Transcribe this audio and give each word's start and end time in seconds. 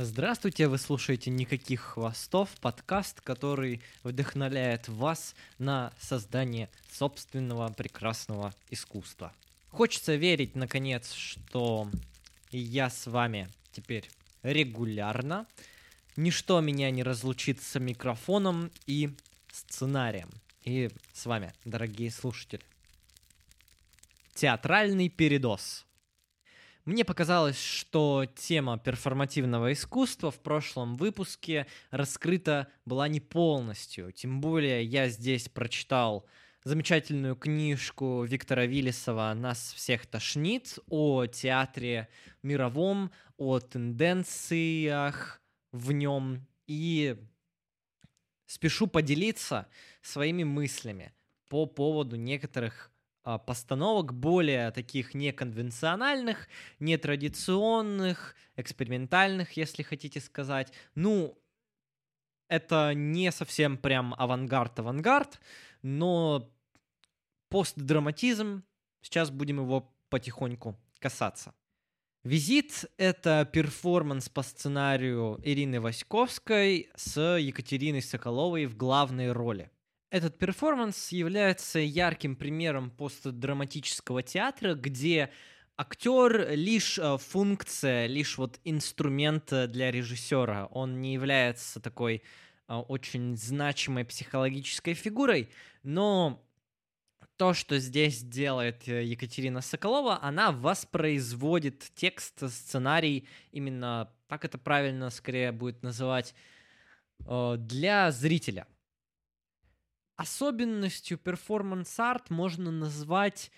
Здравствуйте, 0.00 0.68
вы 0.68 0.78
слушаете 0.78 1.28
«Никаких 1.28 1.80
хвостов», 1.80 2.50
подкаст, 2.60 3.20
который 3.20 3.82
вдохновляет 4.04 4.86
вас 4.86 5.34
на 5.58 5.92
создание 5.98 6.70
собственного 6.92 7.72
прекрасного 7.72 8.54
искусства. 8.70 9.32
Хочется 9.70 10.14
верить, 10.14 10.54
наконец, 10.54 11.12
что 11.12 11.90
я 12.52 12.90
с 12.90 13.08
вами 13.08 13.48
теперь 13.72 14.08
регулярно. 14.44 15.48
Ничто 16.14 16.60
меня 16.60 16.92
не 16.92 17.02
разлучит 17.02 17.60
с 17.60 17.76
микрофоном 17.80 18.70
и 18.86 19.10
сценарием. 19.50 20.30
И 20.62 20.90
с 21.12 21.26
вами, 21.26 21.52
дорогие 21.64 22.12
слушатели. 22.12 22.62
Театральный 24.32 25.08
передоз– 25.08 25.86
мне 26.88 27.04
показалось, 27.04 27.60
что 27.60 28.24
тема 28.24 28.78
перформативного 28.78 29.74
искусства 29.74 30.30
в 30.30 30.40
прошлом 30.40 30.96
выпуске 30.96 31.66
раскрыта 31.90 32.68
была 32.86 33.08
не 33.08 33.20
полностью. 33.20 34.10
Тем 34.10 34.40
более 34.40 34.82
я 34.84 35.10
здесь 35.10 35.50
прочитал 35.50 36.24
замечательную 36.64 37.36
книжку 37.36 38.24
Виктора 38.24 38.64
Виллисова 38.64 39.34
«Нас 39.34 39.74
всех 39.74 40.06
тошнит» 40.06 40.78
о 40.88 41.26
театре 41.26 42.08
мировом, 42.42 43.10
о 43.36 43.60
тенденциях 43.60 45.42
в 45.72 45.92
нем. 45.92 46.46
И 46.66 47.18
спешу 48.46 48.86
поделиться 48.86 49.68
своими 50.00 50.42
мыслями 50.42 51.12
по 51.50 51.66
поводу 51.66 52.16
некоторых 52.16 52.90
постановок 53.36 54.14
более 54.14 54.70
таких 54.70 55.12
неконвенциональных, 55.12 56.48
нетрадиционных, 56.78 58.34
экспериментальных, 58.56 59.52
если 59.52 59.82
хотите 59.82 60.20
сказать. 60.20 60.72
Ну, 60.94 61.38
это 62.48 62.94
не 62.94 63.30
совсем 63.30 63.76
прям 63.76 64.14
авангард-авангард, 64.14 65.40
но 65.82 66.50
постдраматизм, 67.50 68.62
сейчас 69.02 69.30
будем 69.30 69.60
его 69.60 69.94
потихоньку 70.08 70.78
касаться. 70.98 71.52
«Визит»— 72.24 72.86
это 72.96 73.48
перформанс 73.52 74.28
по 74.28 74.42
сценарию 74.42 75.38
Ирины 75.44 75.80
Васьковской 75.80 76.90
с 76.96 77.36
Екатериной 77.36 78.02
Соколовой 78.02 78.66
в 78.66 78.76
главной 78.76 79.32
роли— 79.32 79.70
этот 80.10 80.38
перформанс 80.38 81.12
является 81.12 81.78
ярким 81.78 82.36
примером 82.36 82.90
постдраматического 82.90 84.22
театра, 84.22 84.74
где 84.74 85.30
актер 85.76 86.50
лишь 86.52 86.98
э, 86.98 87.18
функция, 87.18 88.06
лишь 88.06 88.38
вот 88.38 88.58
инструмент 88.64 89.52
для 89.70 89.90
режиссера. 89.90 90.66
Он 90.66 91.00
не 91.00 91.12
является 91.12 91.80
такой 91.80 92.22
э, 92.68 92.74
очень 92.74 93.36
значимой 93.36 94.04
психологической 94.04 94.94
фигурой, 94.94 95.50
но 95.82 96.42
то, 97.36 97.52
что 97.54 97.78
здесь 97.78 98.22
делает 98.22 98.88
э, 98.88 99.04
Екатерина 99.04 99.60
Соколова, 99.60 100.18
она 100.22 100.52
воспроизводит 100.52 101.90
текст, 101.94 102.50
сценарий, 102.50 103.28
именно 103.52 104.10
так 104.26 104.44
это 104.44 104.58
правильно 104.58 105.10
скорее 105.10 105.52
будет 105.52 105.82
называть, 105.82 106.34
для 107.18 108.12
зрителя– 108.12 108.68
особенностью 110.18 111.16
performance 111.16 112.04
art 112.04 112.28
можно 112.28 112.72
назвать 112.72 113.50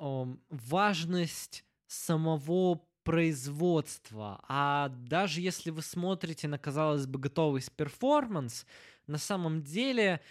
э, 0.00 0.26
важность 0.48 1.64
самого 1.86 2.80
производства. 3.04 4.40
А 4.48 4.88
даже 4.88 5.42
если 5.42 5.68
вы 5.70 5.82
смотрите 5.82 6.48
на, 6.48 6.58
казалось 6.58 7.06
бы, 7.06 7.18
готовый 7.18 7.62
перформанс, 7.76 8.64
на 9.06 9.18
самом 9.18 9.62
деле 9.62 10.22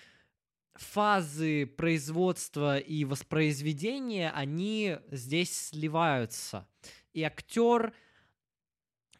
фазы 0.73 1.67
производства 1.67 2.79
и 2.79 3.05
воспроизведения, 3.05 4.31
они 4.31 4.97
здесь 5.11 5.55
сливаются. 5.55 6.67
И 7.13 7.21
актер 7.21 7.93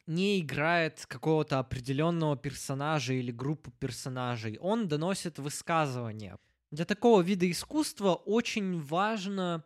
не 0.06 0.40
играет 0.40 1.06
какого-то 1.06 1.59
определенного 1.59 2.36
персонажа 2.36 3.14
или 3.14 3.31
группу 3.31 3.72
персонажей. 3.72 4.58
Он 4.59 4.88
доносит 4.88 5.40
высказывание. 5.40 6.38
Для 6.72 6.86
такого 6.86 7.22
вида 7.22 7.50
искусства 7.50 8.14
очень 8.14 8.81
важно 8.81 9.64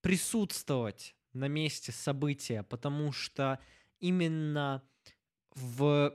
присутствовать 0.00 1.14
на 1.32 1.48
месте 1.48 1.92
события, 1.92 2.62
потому 2.62 3.12
что 3.12 3.58
именно 4.00 4.82
в, 5.54 6.14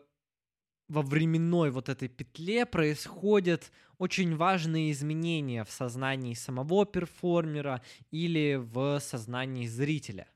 во 0.87 1.01
временной 1.01 1.71
вот 1.71 1.89
этой 1.89 2.09
петле 2.09 2.65
происходят 2.65 3.71
очень 3.97 4.35
важные 4.35 4.91
изменения 4.91 5.63
в 5.63 5.71
сознании 5.71 6.33
самого 6.33 6.85
перформера 6.85 7.81
или 8.11 8.55
в 8.55 8.99
сознании 8.99 9.67
зрителя. 9.67 10.27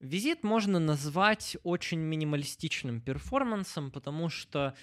Визит 0.00 0.44
можно 0.44 0.78
назвать 0.78 1.56
очень 1.64 1.98
минималистичным 1.98 3.00
перформансом, 3.00 3.90
потому 3.90 4.28
что 4.28 4.76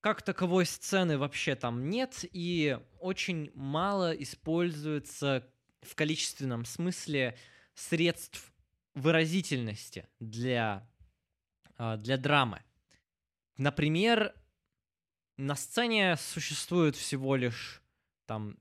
как 0.00 0.22
таковой 0.22 0.64
сцены 0.64 1.18
вообще 1.18 1.54
там 1.56 1.90
нет, 1.90 2.24
и 2.32 2.78
очень 3.00 3.50
мало 3.54 4.12
используется 4.12 5.46
в 5.82 5.94
количественном 5.94 6.64
смысле 6.64 7.36
средств 7.74 8.50
выразительности 8.94 10.08
для, 10.20 10.88
а, 11.76 11.98
для 11.98 12.16
драмы. 12.16 12.62
Например, 13.58 14.34
на 15.36 15.54
сцене 15.54 16.16
существует 16.16 16.96
всего 16.96 17.36
лишь 17.36 17.82
там 18.24 18.56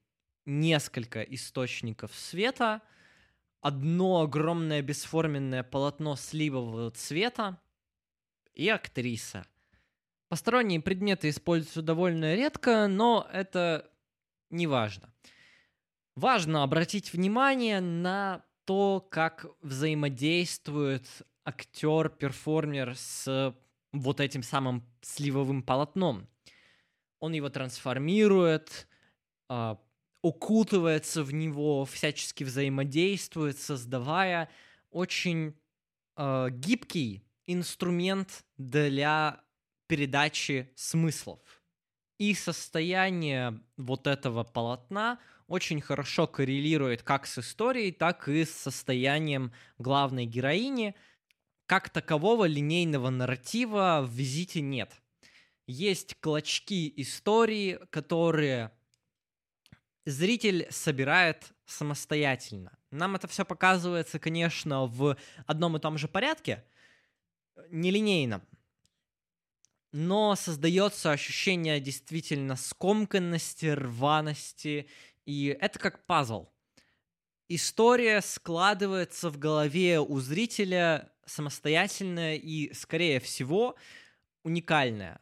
несколько 0.45 1.21
источников 1.21 2.13
света— 2.13 2.81
одно 3.61 4.21
огромное 4.21 4.81
бесформенное 4.81 5.63
полотно 5.63 6.15
сливового 6.15 6.91
цвета 6.91 7.61
и 8.53 8.69
актриса. 8.69 9.45
Посторонние 10.27 10.79
предметы 10.79 11.29
используются 11.29 11.81
довольно 11.81 12.35
редко, 12.35 12.87
но 12.87 13.27
это 13.31 13.89
не 14.49 14.67
важно. 14.67 15.13
Важно 16.15 16.63
обратить 16.63 17.13
внимание 17.13 17.81
на 17.81 18.43
то, 18.65 19.05
как 19.09 19.47
взаимодействует 19.61 21.07
актер-перформер 21.45 22.95
с 22.95 23.55
вот 23.91 24.19
этим 24.19 24.43
самым 24.43 24.85
сливовым 25.01 25.63
полотном. 25.63 26.27
Он 27.19 27.33
его 27.33 27.49
трансформирует, 27.49 28.87
а, 29.47 29.79
укутывается 30.21 31.23
в 31.23 31.33
него, 31.33 31.85
всячески 31.85 32.43
взаимодействует, 32.43 33.57
создавая 33.57 34.49
очень 34.91 35.55
э, 36.17 36.47
гибкий 36.51 37.23
инструмент 37.47 38.45
для 38.57 39.41
передачи 39.87 40.71
смыслов. 40.75 41.39
И 42.17 42.33
состояние 42.33 43.61
вот 43.77 44.05
этого 44.07 44.43
полотна 44.43 45.19
очень 45.47 45.81
хорошо 45.81 46.27
коррелирует 46.27 47.01
как 47.01 47.25
с 47.25 47.39
историей, 47.39 47.91
так 47.91 48.27
и 48.27 48.45
с 48.45 48.51
состоянием 48.51 49.51
главной 49.77 50.25
героини. 50.25 50.95
Как 51.65 51.89
такового 51.89 52.45
линейного 52.45 53.09
нарратива 53.09 54.01
в 54.05 54.11
визите 54.11 54.61
нет. 54.61 55.01
Есть 55.65 56.15
клочки 56.19 56.91
истории, 56.97 57.79
которые 57.89 58.71
зритель 60.09 60.67
собирает 60.69 61.51
самостоятельно. 61.65 62.77
Нам 62.91 63.15
это 63.15 63.27
все 63.27 63.45
показывается, 63.45 64.19
конечно, 64.19 64.85
в 64.85 65.17
одном 65.45 65.77
и 65.77 65.79
том 65.79 65.97
же 65.97 66.07
порядке, 66.07 66.63
нелинейном. 67.69 68.41
Но 69.91 70.35
создается 70.35 71.11
ощущение 71.11 71.79
действительно 71.79 72.55
скомканности, 72.55 73.67
рваности, 73.67 74.87
и 75.25 75.57
это 75.59 75.79
как 75.79 76.05
пазл. 76.05 76.49
История 77.47 78.21
складывается 78.21 79.29
в 79.31 79.39
голове 79.39 79.99
у 79.99 80.19
зрителя 80.19 81.11
самостоятельная 81.25 82.35
и, 82.35 82.73
скорее 82.73 83.19
всего, 83.19 83.75
уникальная. 84.43 85.19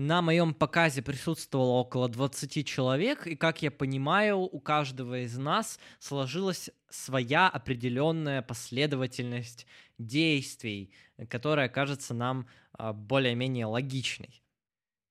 На 0.00 0.22
моем 0.22 0.54
показе 0.54 1.02
присутствовало 1.02 1.80
около 1.80 2.08
20 2.08 2.64
человек, 2.64 3.26
и, 3.26 3.34
как 3.34 3.62
я 3.62 3.72
понимаю, 3.72 4.38
у 4.38 4.60
каждого 4.60 5.24
из 5.24 5.36
нас 5.36 5.80
сложилась 5.98 6.70
своя 6.88 7.48
определенная 7.48 8.40
последовательность 8.42 9.66
действий, 9.98 10.92
которая 11.28 11.68
кажется 11.68 12.14
нам 12.14 12.46
а, 12.74 12.92
более-менее 12.92 13.66
логичной. 13.66 14.40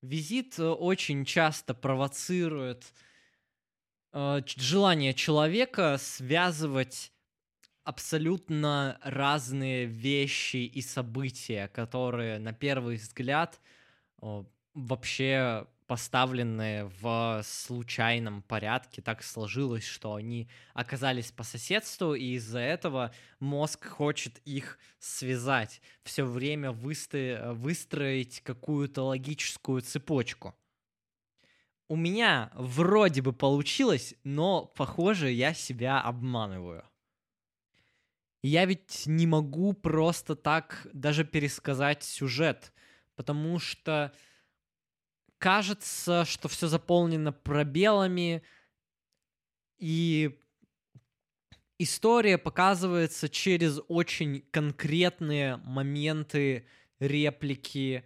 Визит 0.01 0.57
э, 0.57 0.63
очень 0.63 1.25
часто 1.25 1.73
провоцирует 1.73 2.93
э, 4.13 4.41
желание 4.55 5.13
человека 5.13 5.97
связывать 5.99 7.11
абсолютно 7.83 8.97
разные 9.03 9.83
вещи 9.85 10.63
и 10.65 10.81
события, 10.81 11.67
которые 11.67 12.39
на 12.39 12.53
первый 12.53 12.95
взгляд 12.95 13.59
вообще 14.77 15.67
поставлены 15.87 16.91
в 16.99 17.41
случайном 17.43 18.41
порядке. 18.43 19.01
Так 19.01 19.23
сложилось, 19.23 19.85
что 19.85 20.15
они 20.15 20.49
оказались 20.73 21.31
по 21.31 21.43
соседству, 21.43 22.13
и 22.13 22.35
из-за 22.35 22.59
этого 22.59 23.13
мозг 23.39 23.87
хочет 23.87 24.37
их 24.39 24.77
связать, 24.99 25.81
все 26.03 26.25
время 26.25 26.71
выстро- 26.71 27.53
выстроить 27.53 28.41
какую-то 28.41 29.03
логическую 29.03 29.81
цепочку. 29.81 30.55
У 31.89 31.95
меня 31.95 32.51
вроде 32.53 33.21
бы 33.21 33.31
получилось, 33.31 34.13
но, 34.25 34.65
похоже, 34.65 35.31
я 35.31 35.53
себя 35.53 36.01
обманываю. 36.01 36.83
Я 38.43 38.65
ведь 38.65 39.03
не 39.05 39.25
могу 39.25 39.71
просто 39.73 40.35
так 40.35 40.85
даже 40.93 41.23
пересказать 41.23 42.03
сюжет, 42.03 42.73
потому 43.15 43.57
что 43.57 44.13
кажется, 45.37 46.25
что 46.25 46.47
все 46.47 46.67
заполнено 46.67 47.31
пробелами, 47.31 48.43
и 49.77 50.39
история 51.77 52.37
показывается 52.37 53.29
через 53.29 53.79
очень 53.87 54.41
конкретные 54.51 55.57
моменты, 55.57 56.65
реплики. 56.99 58.03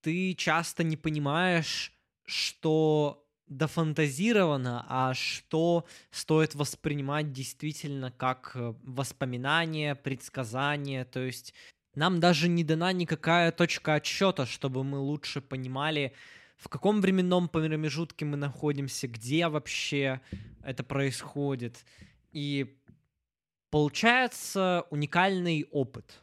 Ты 0.00 0.34
часто 0.34 0.82
не 0.84 0.96
понимаешь, 0.96 1.92
что 2.24 3.22
дофантазировано, 3.46 4.84
а 4.88 5.14
что 5.14 5.86
стоит 6.10 6.54
воспринимать 6.54 7.32
действительно 7.32 8.10
как 8.10 8.52
э, 8.54 8.74
воспоминание, 8.82 9.94
предсказание. 9.94 11.04
То 11.04 11.20
есть 11.20 11.54
нам 11.96 12.20
даже 12.20 12.48
не 12.48 12.62
дана 12.62 12.92
никакая 12.92 13.50
точка 13.50 13.94
отсчета, 13.94 14.46
чтобы 14.46 14.84
мы 14.84 14.98
лучше 14.98 15.40
понимали, 15.40 16.12
в 16.56 16.68
каком 16.68 17.00
временном 17.00 17.48
промежутке 17.48 18.24
мы 18.24 18.36
находимся, 18.36 19.08
где 19.08 19.48
вообще 19.48 20.20
это 20.62 20.84
происходит. 20.84 21.84
И 22.32 22.78
получается 23.70 24.84
уникальный 24.90 25.66
опыт. 25.70 26.22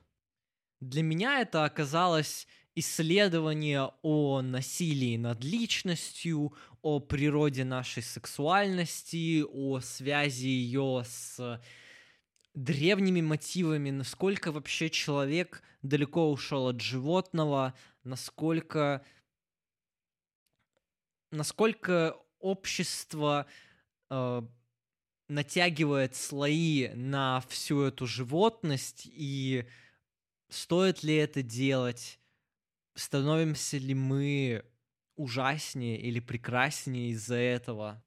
Для 0.79 1.01
меня 1.01 1.41
это 1.41 1.65
оказалось 1.65 2.47
исследование 2.75 3.91
о 4.03 4.41
насилии 4.41 5.17
над 5.17 5.43
личностью, 5.43 6.53
о 6.83 6.99
природе 6.99 7.63
нашей 7.63 8.03
сексуальности, 8.03 9.43
о 9.43 9.79
связи 9.79 10.47
ее 10.47 11.03
с 11.05 11.59
древними 12.53 13.21
мотивами, 13.21 13.89
насколько 13.89 14.51
вообще 14.51 14.89
человек 14.89 15.63
далеко 15.81 16.31
ушел 16.31 16.67
от 16.67 16.81
животного, 16.81 17.73
насколько 18.03 19.03
насколько 21.31 22.15
общество 22.39 23.47
э, 24.11 24.41
натягивает 25.27 26.15
слои 26.15 26.89
на 26.89 27.41
всю 27.49 27.81
эту 27.81 28.05
животность 28.05 29.07
и 29.11 29.65
стоит 30.49 31.01
ли 31.01 31.15
это 31.15 31.41
делать, 31.41 32.19
становимся 32.93 33.77
ли 33.77 33.95
мы 33.95 34.63
ужаснее 35.15 35.99
или 35.99 36.19
прекраснее 36.19 37.09
из-за 37.09 37.35
этого 37.35 38.03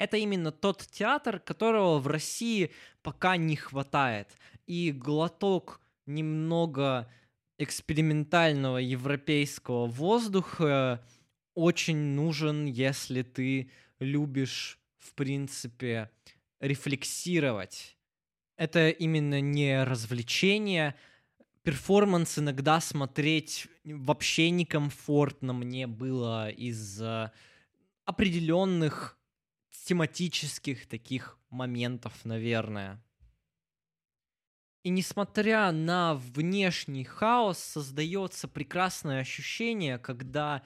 это 0.00 0.16
именно 0.16 0.50
тот 0.50 0.86
театр, 0.90 1.38
которого 1.38 1.98
в 1.98 2.06
России 2.06 2.70
пока 3.02 3.36
не 3.36 3.54
хватает. 3.54 4.28
И 4.66 4.92
глоток 4.92 5.82
немного 6.06 7.06
экспериментального 7.58 8.78
европейского 8.78 9.86
воздуха 9.86 11.06
очень 11.54 11.98
нужен, 11.98 12.64
если 12.64 13.20
ты 13.20 13.70
любишь, 13.98 14.78
в 14.96 15.12
принципе, 15.12 16.10
рефлексировать. 16.60 17.98
Это 18.56 18.88
именно 18.88 19.42
не 19.42 19.84
развлечение. 19.84 20.94
Перформанс 21.62 22.38
иногда 22.38 22.80
смотреть 22.80 23.66
вообще 23.84 24.48
некомфортно 24.48 25.52
мне 25.52 25.86
было 25.86 26.48
из-за 26.48 27.32
определенных 28.06 29.19
тематических 29.90 30.86
таких 30.86 31.36
моментов, 31.50 32.24
наверное. 32.24 33.02
И 34.82 34.88
несмотря 34.88 35.72
на 35.72 36.14
внешний 36.14 37.04
хаос, 37.04 37.58
создается 37.58 38.48
прекрасное 38.48 39.20
ощущение, 39.20 39.98
когда 39.98 40.62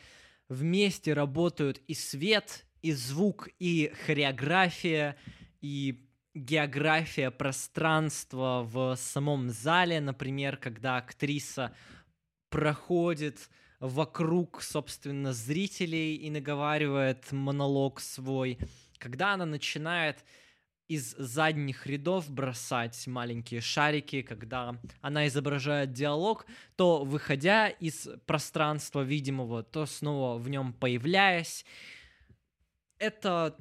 вместе 0.48 1.14
работают 1.14 1.78
и 1.88 1.94
свет, 1.94 2.66
и 2.82 2.92
звук, 2.92 3.48
и 3.58 3.92
хореография, 4.04 5.16
и 5.60 6.06
география 6.34 7.30
пространства 7.30 8.62
в 8.62 8.94
самом 8.96 9.48
зале, 9.48 10.00
например, 10.00 10.58
когда 10.58 10.98
актриса 10.98 11.74
проходит 12.50 13.48
вокруг, 13.80 14.62
собственно, 14.62 15.32
зрителей 15.32 16.16
и 16.16 16.30
наговаривает 16.30 17.32
монолог 17.32 18.00
свой– 18.00 18.58
когда 18.98 19.34
она 19.34 19.46
начинает 19.46 20.24
из 20.88 21.12
задних 21.16 21.86
рядов 21.86 22.30
бросать 22.30 23.06
маленькие 23.06 23.60
шарики, 23.60 24.22
когда 24.22 24.78
она 25.00 25.26
изображает 25.26 25.92
диалог, 25.92 26.46
то 26.76 27.04
выходя 27.04 27.68
из 27.68 28.08
пространства 28.26 29.00
видимого, 29.00 29.62
то 29.62 29.86
снова 29.86 30.38
в 30.38 30.48
нем 30.48 30.74
появляясь, 30.74 31.64
это 32.98 33.56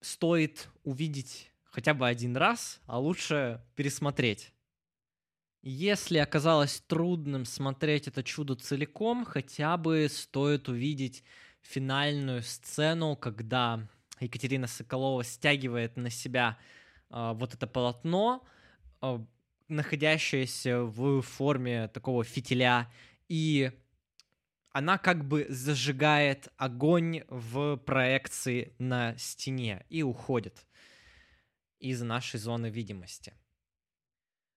стоит 0.00 0.68
увидеть 0.82 1.50
хотя 1.64 1.94
бы 1.94 2.08
один 2.08 2.36
раз, 2.36 2.80
а 2.86 2.98
лучше 2.98 3.62
пересмотреть. 3.76 4.52
Если 5.62 6.18
оказалось 6.18 6.80
трудным 6.86 7.44
смотреть 7.44 8.08
это 8.08 8.22
чудо 8.22 8.54
целиком, 8.54 9.24
хотя 9.24 9.76
бы 9.76 10.08
стоит 10.10 10.68
увидеть 10.68 11.24
финальную 11.62 12.42
сцену, 12.42 13.16
когда 13.16 13.88
Екатерина 14.20 14.66
Соколова 14.66 15.24
стягивает 15.24 15.96
на 15.96 16.10
себя 16.10 16.58
э, 17.10 17.32
вот 17.34 17.54
это 17.54 17.66
полотно, 17.66 18.44
э, 19.02 19.18
находящееся 19.68 20.82
в 20.82 21.22
форме 21.22 21.88
такого 21.88 22.24
фитиля, 22.24 22.90
и 23.28 23.70
она 24.70 24.98
как 24.98 25.26
бы 25.26 25.46
зажигает 25.48 26.48
огонь 26.56 27.22
в 27.28 27.76
проекции 27.78 28.74
на 28.78 29.16
стене 29.18 29.84
и 29.88 30.02
уходит 30.02 30.66
из 31.80 32.00
нашей 32.02 32.38
зоны 32.38 32.70
видимости. 32.70 33.34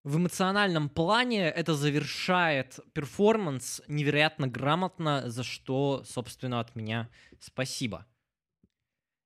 В 0.04 0.18
эмоциональном 0.18 0.90
плане 0.90 1.50
это 1.50 1.76
завершает 1.76 2.80
перформанс 2.94 3.84
невероятно 3.88 4.48
грамотно, 4.48 5.30
за 5.30 5.44
что, 5.44 6.04
собственно, 6.06 6.60
от 6.60 6.76
меня 6.76 7.10
спасибо. 7.40 8.08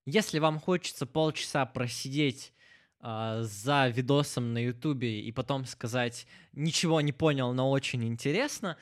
Если 0.05 0.37
вам 0.37 0.59
хочется 0.59 1.07
полчаса 1.07 1.65
просидеть 1.65 2.53
э, 3.01 3.39
за 3.41 3.87
видосом 3.87 4.53
на 4.53 4.59
Ютубе 4.59 5.21
и 5.21 5.31
потом 5.31 5.65
сказать 5.65 6.27
ничего 6.53 7.01
не 7.01 7.11
понял, 7.11 7.53
но 7.53 7.71
очень 7.71 8.05
интересно, 8.05 8.77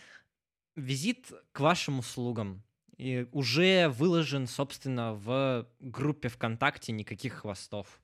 визит 0.76 1.32
к 1.54 1.60
вашим 1.62 2.00
услугам. 2.00 2.64
И 2.98 3.26
уже 3.32 3.88
выложен, 3.90 4.48
собственно, 4.48 5.14
в 5.14 5.68
группе 5.80 6.28
ВКонтакте 6.28 6.92
никаких 6.92 7.36
хвостов. 7.36 8.02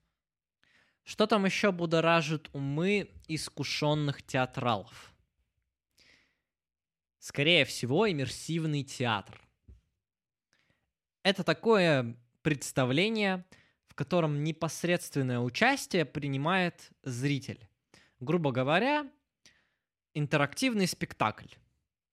Что 1.04 1.28
там 1.28 1.46
еще 1.46 1.72
будоражит 1.72 2.50
умы 2.54 3.12
искушенных 3.28 4.24
театралов? 4.24 5.14
Скорее 7.20 7.66
всего, 7.66 8.10
иммерсивный 8.10 8.84
театр. 8.84 9.42
Это 11.24 11.44
такое 11.44 12.16
представление, 12.42 13.46
в 13.88 13.96
котором 13.96 14.44
непосредственное 14.44 15.40
участие 15.40 16.06
принимает 16.06 16.92
зритель. 17.04 17.68
Грубо 18.20 18.52
говоря, 18.52 19.10
интерактивный 20.14 20.88
спектакль, 20.88 21.48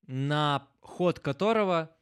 на 0.07 0.69
ход 0.81 1.21
которого 1.21 1.97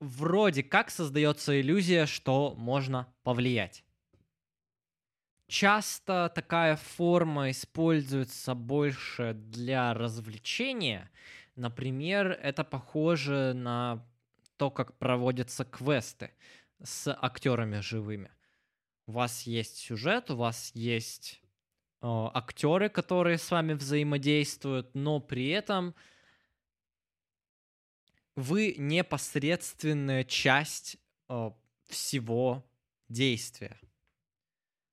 вроде 0.00 0.62
как 0.62 0.90
создается 0.90 1.60
иллюзия, 1.60 2.06
что 2.06 2.54
можно 2.56 3.12
повлиять. 3.22 3.84
Часто 5.46 6.32
такая 6.34 6.76
форма 6.76 7.50
используется 7.50 8.54
больше 8.54 9.34
для 9.34 9.92
развлечения. 9.92 11.10
Например, 11.56 12.30
это 12.42 12.64
похоже 12.64 13.52
на 13.54 14.02
то, 14.56 14.70
как 14.70 14.96
проводятся 14.98 15.64
квесты 15.64 16.30
с 16.84 17.16
актерами 17.20 17.80
живыми. 17.80 18.30
У 19.06 19.12
вас 19.12 19.42
есть 19.42 19.78
сюжет, 19.78 20.30
у 20.30 20.36
вас 20.36 20.70
есть 20.74 21.42
актеры, 22.02 22.88
которые 22.88 23.38
с 23.38 23.50
вами 23.50 23.74
взаимодействуют, 23.74 24.94
но 24.94 25.20
при 25.20 25.48
этом 25.50 25.94
вы 28.34 28.74
непосредственная 28.76 30.24
часть 30.24 30.96
э, 31.28 31.50
всего 31.88 32.64
действия. 33.08 33.78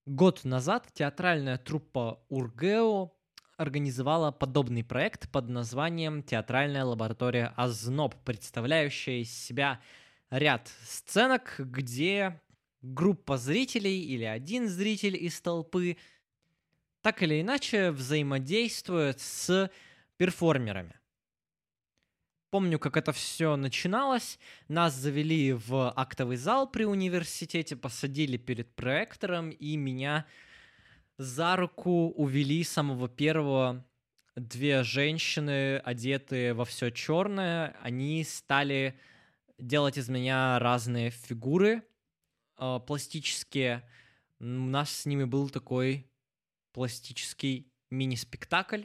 Год 0.05 0.43
назад 0.43 0.87
театральная 0.93 1.57
труппа 1.57 2.23
Ургео 2.29 3.11
организовала 3.57 4.31
подобный 4.31 4.83
проект 4.83 5.29
под 5.31 5.49
названием 5.49 6.23
«Театральная 6.23 6.83
лаборатория 6.83 7.53
Озноб», 7.55 8.15
представляющая 8.23 9.21
из 9.21 9.31
себя 9.31 9.81
ряд 10.29 10.71
сценок, 10.83 11.55
где 11.57 12.39
группа 12.81 13.37
зрителей 13.37 14.01
или 14.01 14.23
один 14.23 14.67
зритель 14.67 15.15
из 15.15 15.39
толпы 15.41 15.97
так 17.01 17.23
или 17.23 17.41
иначе 17.41 17.91
взаимодействует 17.91 19.19
с 19.19 19.71
перформерами. 20.17 20.95
Помню, 22.49 22.79
как 22.79 22.97
это 22.97 23.11
все 23.11 23.55
начиналось. 23.55 24.39
Нас 24.67 24.95
завели 24.95 25.53
в 25.53 25.93
актовый 25.95 26.35
зал 26.35 26.69
при 26.69 26.83
университете, 26.83 27.75
посадили 27.75 28.37
перед 28.37 28.73
проектором, 28.73 29.51
и 29.51 29.77
меня 29.77 30.25
за 31.17 31.55
руку 31.55 32.09
увели 32.09 32.63
самого 32.63 33.07
первого 33.07 33.85
две 34.35 34.83
женщины, 34.83 35.77
одетые 35.77 36.53
во 36.53 36.65
все 36.65 36.89
черное. 36.89 37.75
Они 37.83 38.23
стали 38.23 38.99
делать 39.59 39.97
из 39.97 40.09
меня 40.09 40.59
разные 40.59 41.09
фигуры 41.09 41.83
э, 42.57 42.79
пластические. 42.85 43.87
У 44.39 44.45
нас 44.45 44.89
с 44.89 45.05
ними 45.05 45.25
был 45.25 45.49
такой 45.49 46.09
пластический 46.71 47.71
мини-спектакль 47.89 48.83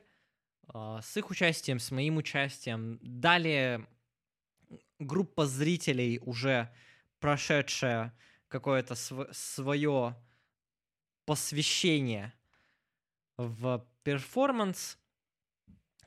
а, 0.69 1.01
с 1.03 1.17
их 1.17 1.31
участием, 1.31 1.79
с 1.79 1.91
моим 1.91 2.17
участием. 2.17 2.99
Далее 3.03 3.87
группа 4.99 5.47
зрителей, 5.47 6.19
уже 6.23 6.73
прошедшая 7.21 8.17
какое-то 8.49 8.95
св- 8.95 9.29
свое 9.33 10.17
посвящение 11.25 12.33
в 13.37 13.87
перформанс, 14.03 14.99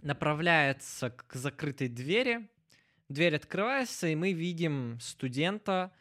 направляется 0.02 1.10
к 1.10 1.34
закрытой 1.36 1.88
двери. 1.88 2.50
Дверь 3.10 3.36
открывается, 3.36 4.08
и 4.08 4.16
мы 4.16 4.34
видим 4.34 5.00
студента, 5.00 5.94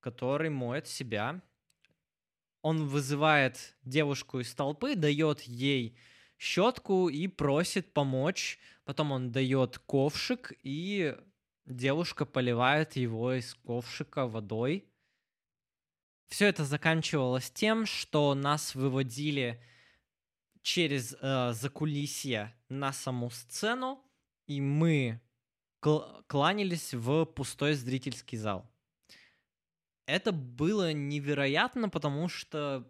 который 0.00 0.48
моет 0.48 0.86
себя. 0.86 1.42
Он 2.62 2.86
вызывает 2.86 3.76
девушку 3.82 4.40
из 4.40 4.54
толпы, 4.54 4.94
дает 4.94 5.42
ей 5.42 5.98
щетку 6.38 7.08
и 7.08 7.28
просит 7.28 7.92
помочь. 7.92 8.58
Потом 8.84 9.12
он 9.12 9.32
дает 9.32 9.78
ковшик, 9.78 10.52
и 10.62 11.14
девушка 11.66 12.24
поливает 12.24 12.96
его 12.96 13.34
из 13.34 13.54
ковшика 13.54 14.26
водой. 14.26 14.88
Все 16.28 16.46
это 16.46 16.64
заканчивалось 16.64 17.50
тем, 17.50 17.86
что 17.86 18.34
нас 18.34 18.74
выводили 18.74 19.62
через 20.62 21.14
э, 21.20 21.52
закулисье 21.52 22.54
на 22.68 22.92
саму 22.92 23.30
сцену, 23.30 24.02
и 24.46 24.60
мы 24.60 25.20
кланялись 26.26 26.94
в 26.94 27.24
пустой 27.26 27.74
зрительский 27.74 28.38
зал. 28.38 28.70
Это 30.06 30.32
было 30.32 30.92
невероятно, 30.92 31.88
потому 31.88 32.28
что 32.28 32.88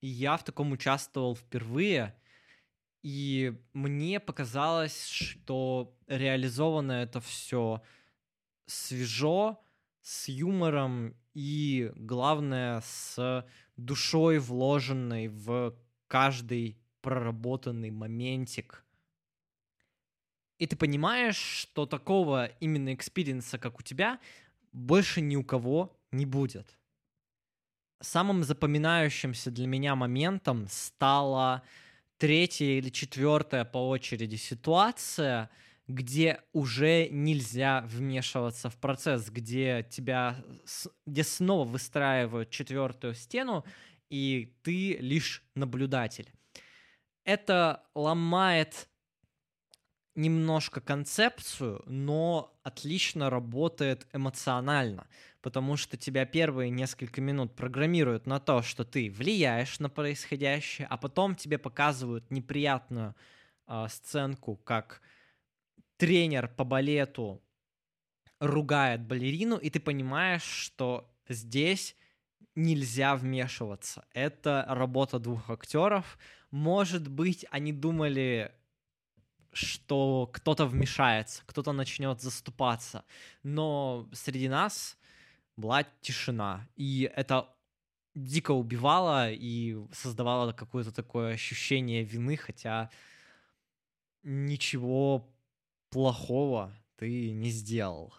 я 0.00 0.36
в 0.36 0.44
таком 0.44 0.72
участвовал 0.72 1.36
впервые, 1.36 2.14
и 3.02 3.58
мне 3.72 4.20
показалось, 4.20 5.08
что 5.08 5.96
реализовано 6.06 6.92
это 6.92 7.20
все 7.20 7.82
свежо, 8.66 9.62
с 10.02 10.28
юмором 10.28 11.16
и, 11.34 11.92
главное, 11.94 12.80
с 12.80 13.46
душой, 13.76 14.38
вложенной 14.38 15.28
в 15.28 15.74
каждый 16.06 16.78
проработанный 17.00 17.90
моментик. 17.90 18.84
И 20.60 20.66
ты 20.66 20.76
понимаешь, 20.76 21.38
что 21.38 21.86
такого 21.86 22.44
именно 22.60 22.92
experience 22.92 23.47
а, 23.47 23.58
как 23.58 23.80
у 23.80 23.82
тебя, 23.82 24.20
больше 24.72 25.22
ни 25.22 25.34
у 25.34 25.42
кого 25.42 25.98
не 26.12 26.26
будет. 26.26 26.78
Самым 28.02 28.44
запоминающимся 28.44 29.50
для 29.50 29.66
меня 29.66 29.94
моментом 29.94 30.66
стало 30.68 31.62
третья 32.18 32.66
или 32.66 32.90
четвертая 32.90 33.64
по 33.64 33.88
очереди 33.88 34.36
ситуация, 34.36 35.48
где 35.88 36.42
уже 36.52 37.08
нельзя 37.08 37.80
вмешиваться 37.86 38.68
в 38.68 38.76
процесс, 38.76 39.30
где 39.30 39.86
тебя, 39.90 40.44
где 41.06 41.24
снова 41.24 41.66
выстраивают 41.66 42.50
четвертую 42.50 43.14
стену, 43.14 43.64
и 44.10 44.54
ты 44.62 44.98
лишь 44.98 45.42
наблюдатель. 45.54 46.30
Это 47.24 47.82
ломает 47.94 48.89
немножко 50.14 50.80
концепцию, 50.80 51.82
но 51.86 52.58
отлично 52.62 53.30
работает 53.30 54.06
эмоционально, 54.12 55.06
потому 55.40 55.76
что 55.76 55.96
тебя 55.96 56.26
первые 56.26 56.70
несколько 56.70 57.20
минут 57.20 57.54
программируют 57.54 58.26
на 58.26 58.40
то, 58.40 58.62
что 58.62 58.84
ты 58.84 59.10
влияешь 59.10 59.78
на 59.78 59.88
происходящее, 59.88 60.86
а 60.90 60.96
потом 60.96 61.36
тебе 61.36 61.58
показывают 61.58 62.30
неприятную 62.30 63.14
э, 63.66 63.86
сценку, 63.88 64.56
как 64.56 65.00
тренер 65.96 66.48
по 66.48 66.64
балету 66.64 67.42
ругает 68.40 69.02
балерину, 69.02 69.56
и 69.56 69.70
ты 69.70 69.80
понимаешь, 69.80 70.42
что 70.42 71.14
здесь 71.28 71.94
нельзя 72.54 73.14
вмешиваться. 73.16 74.04
Это 74.12 74.64
работа 74.68 75.18
двух 75.18 75.50
актеров. 75.50 76.18
Может 76.50 77.08
быть, 77.08 77.46
они 77.50 77.72
думали, 77.72 78.52
что 79.52 80.28
кто-то 80.32 80.66
вмешается, 80.66 81.42
кто-то 81.46 81.72
начнет 81.72 82.20
заступаться. 82.20 83.04
Но 83.42 84.08
среди 84.12 84.48
нас 84.48 84.96
была 85.56 85.84
тишина. 86.00 86.68
И 86.76 87.10
это 87.14 87.48
дико 88.14 88.52
убивало 88.52 89.30
и 89.30 89.76
создавало 89.92 90.52
какое-то 90.52 90.92
такое 90.92 91.34
ощущение 91.34 92.04
вины, 92.04 92.36
хотя 92.36 92.90
ничего 94.22 95.32
плохого 95.90 96.72
ты 96.96 97.30
не 97.30 97.50
сделал. 97.50 98.14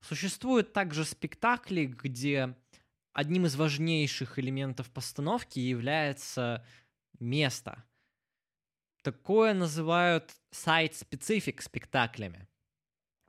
Существуют 0.00 0.72
также 0.72 1.04
спектакли, 1.04 1.86
где 1.86 2.56
одним 3.12 3.46
из 3.46 3.56
важнейших 3.56 4.38
элементов 4.38 4.90
постановки 4.90 5.58
является 5.60 6.64
место. 7.20 7.84
Такое 9.02 9.52
называют 9.52 10.32
сайт-специфик 10.52 11.60
спектаклями. 11.60 12.46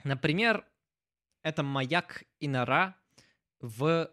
Например, 0.03 0.65
это 1.42 1.63
«Маяк 1.63 2.24
и 2.39 2.48
нора» 2.48 2.96
в 3.60 4.10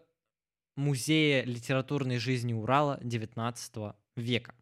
Музее 0.75 1.43
литературной 1.43 2.17
жизни 2.17 2.53
Урала 2.53 2.97
XIX 3.01 3.95
века. 4.15 4.55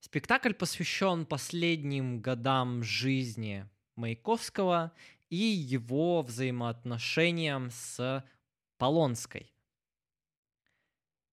Спектакль 0.00 0.54
посвящен 0.54 1.26
последним 1.26 2.20
годам 2.20 2.82
жизни 2.82 3.68
Маяковского 3.96 4.92
и 5.28 5.36
его 5.36 6.22
взаимоотношениям 6.22 7.70
с 7.70 8.24
Полонской. 8.78 9.52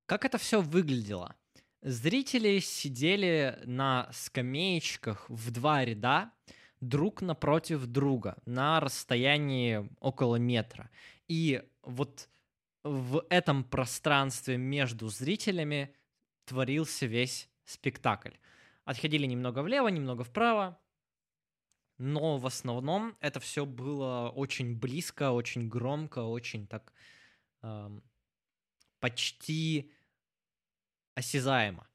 Как 0.06 0.26
это 0.26 0.38
все 0.38 0.62
выглядело? 0.62 1.36
Зрители 1.82 2.60
сидели 2.60 3.60
на 3.66 4.08
скамеечках 4.12 5.28
в 5.30 5.50
два 5.50 5.84
ряда, 5.84 6.32
друг 6.80 7.22
напротив 7.22 7.88
друга, 7.88 8.38
на 8.46 8.80
расстоянии 8.80 9.90
около 10.00 10.36
метра. 10.36 10.92
И 11.28 11.64
вот 11.82 12.30
в 12.84 13.26
этом 13.30 13.64
пространстве 13.64 14.58
между 14.58 15.08
зрителями 15.08 15.96
творился 16.46 17.08
весь 17.08 17.50
спектакль. 17.66 18.36
Отходили 18.86 19.26
немного 19.26 19.64
влево, 19.64 19.88
немного 19.88 20.24
вправо, 20.24 20.80
но 21.98 22.38
в 22.38 22.46
основном 22.46 23.16
это 23.22 23.40
все 23.40 23.66
было 23.66 24.30
очень 24.30 24.76
близко, 24.76 25.32
очень 25.32 25.68
громко, 25.68 26.20
очень 26.20 26.68
так 26.68 26.94
эм, 27.62 28.04
почти 29.00 29.92
осязаемо. 31.16 31.88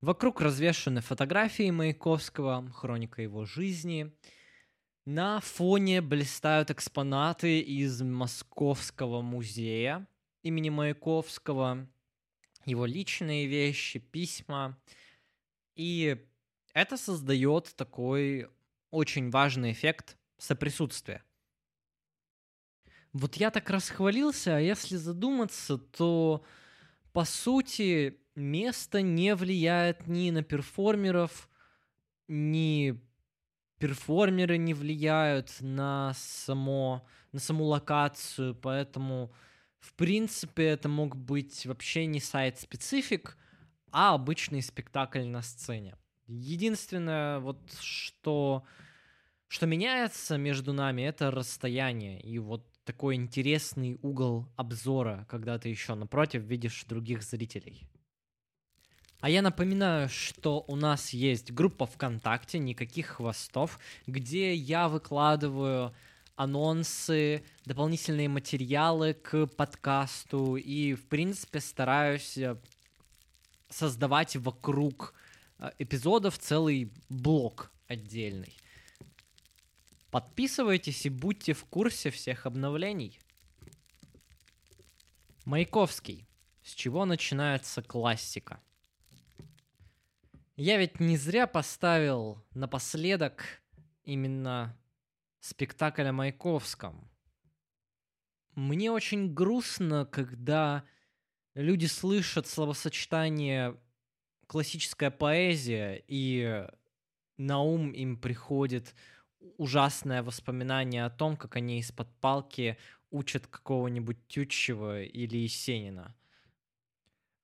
Вокруг 0.00 0.40
развешаны 0.40 1.00
фотографии 1.00 1.70
Маяковского, 1.70 2.70
хроника 2.72 3.22
его 3.22 3.44
жизни. 3.44 4.12
На 5.04 5.40
фоне 5.40 6.00
блистают 6.00 6.70
экспонаты 6.70 7.60
из 7.60 8.02
Московского 8.02 9.22
музея 9.22 10.06
имени 10.42 10.70
Маяковского. 10.70 11.88
его 12.64 12.84
личные 12.84 13.46
вещи, 13.46 13.98
письма. 13.98 14.78
И 15.76 16.16
это 16.72 16.96
создает 16.96 17.74
такой 17.76 18.48
очень 18.90 19.30
важный 19.30 19.72
эффект 19.72 20.16
соприсутствия. 20.36 21.22
Вот 23.18 23.36
я 23.36 23.50
так 23.50 23.70
расхвалился, 23.70 24.58
а 24.58 24.60
если 24.60 24.96
задуматься, 24.96 25.78
то 25.78 26.44
по 27.14 27.24
сути 27.24 28.18
место 28.34 29.00
не 29.00 29.34
влияет 29.34 30.06
ни 30.06 30.30
на 30.30 30.42
перформеров, 30.42 31.48
ни 32.28 33.00
перформеры 33.78 34.58
не 34.58 34.74
влияют 34.74 35.50
на 35.60 36.12
само 36.14 37.06
на 37.32 37.40
саму 37.40 37.64
локацию, 37.64 38.54
поэтому 38.54 39.32
в 39.78 39.94
принципе 39.94 40.64
это 40.64 40.90
мог 40.90 41.16
быть 41.16 41.64
вообще 41.64 42.04
не 42.04 42.20
сайт-специфик, 42.20 43.38
а 43.92 44.12
обычный 44.12 44.60
спектакль 44.60 45.24
на 45.24 45.40
сцене. 45.40 45.96
Единственное, 46.26 47.38
вот 47.38 47.72
что, 47.80 48.64
что 49.48 49.64
меняется 49.64 50.36
между 50.36 50.74
нами, 50.74 51.00
это 51.00 51.30
расстояние. 51.30 52.20
И 52.20 52.38
вот 52.38 52.75
такой 52.86 53.16
интересный 53.16 53.98
угол 54.00 54.46
обзора, 54.56 55.26
когда 55.28 55.58
ты 55.58 55.68
еще 55.68 55.94
напротив 55.94 56.42
видишь 56.42 56.84
других 56.84 57.22
зрителей. 57.22 57.86
А 59.20 59.28
я 59.28 59.42
напоминаю, 59.42 60.08
что 60.08 60.64
у 60.68 60.76
нас 60.76 61.10
есть 61.10 61.50
группа 61.50 61.86
ВКонтакте, 61.86 62.60
никаких 62.60 63.06
хвостов, 63.06 63.80
где 64.06 64.54
я 64.54 64.88
выкладываю 64.88 65.92
анонсы, 66.36 67.42
дополнительные 67.64 68.28
материалы 68.28 69.14
к 69.14 69.46
подкасту 69.46 70.56
и, 70.56 70.94
в 70.94 71.08
принципе, 71.08 71.60
стараюсь 71.60 72.38
э, 72.38 72.56
создавать 73.68 74.36
вокруг 74.36 75.14
э, 75.58 75.70
эпизодов 75.78 76.38
целый 76.38 76.92
блок 77.08 77.72
отдельный. 77.88 78.54
Подписывайтесь 80.16 81.04
и 81.04 81.10
будьте 81.10 81.52
в 81.52 81.66
курсе 81.66 82.08
всех 82.08 82.46
обновлений. 82.46 83.20
Маяковский. 85.44 86.26
С 86.62 86.72
чего 86.72 87.04
начинается 87.04 87.82
классика? 87.82 88.62
Я 90.56 90.78
ведь 90.78 91.00
не 91.00 91.18
зря 91.18 91.46
поставил 91.46 92.42
напоследок 92.54 93.44
именно 94.04 94.74
спектакль 95.40 96.04
о 96.04 96.14
Маяковском. 96.14 97.10
Мне 98.54 98.90
очень 98.90 99.34
грустно, 99.34 100.06
когда 100.06 100.84
люди 101.52 101.84
слышат 101.84 102.46
словосочетание 102.46 103.78
классическая 104.46 105.10
поэзия, 105.10 106.02
и 106.08 106.66
на 107.36 107.60
ум 107.60 107.90
им 107.90 108.16
приходит 108.16 108.94
ужасное 109.56 110.22
воспоминание 110.22 111.04
о 111.04 111.10
том, 111.10 111.36
как 111.36 111.56
они 111.56 111.78
из-под 111.80 112.08
палки 112.20 112.76
учат 113.10 113.46
какого-нибудь 113.46 114.26
Тютчева 114.28 115.02
или 115.02 115.36
Есенина. 115.36 116.14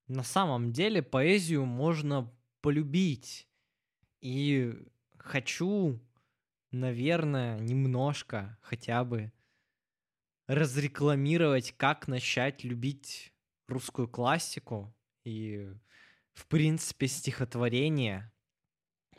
На 0.08 0.22
самом 0.22 0.72
деле 0.72 1.02
поэзию 1.02 1.64
можно 1.64 2.30
полюбить. 2.60 3.48
И 4.20 4.74
хочу, 5.16 6.00
наверное, 6.70 7.58
немножко 7.58 8.58
хотя 8.60 9.04
бы 9.04 9.32
разрекламировать, 10.46 11.72
как 11.76 12.08
начать 12.08 12.64
любить 12.64 13.32
русскую 13.68 14.08
классику 14.08 14.94
и, 15.24 15.72
в 16.34 16.46
принципе, 16.46 17.06
стихотворение– 17.06 18.30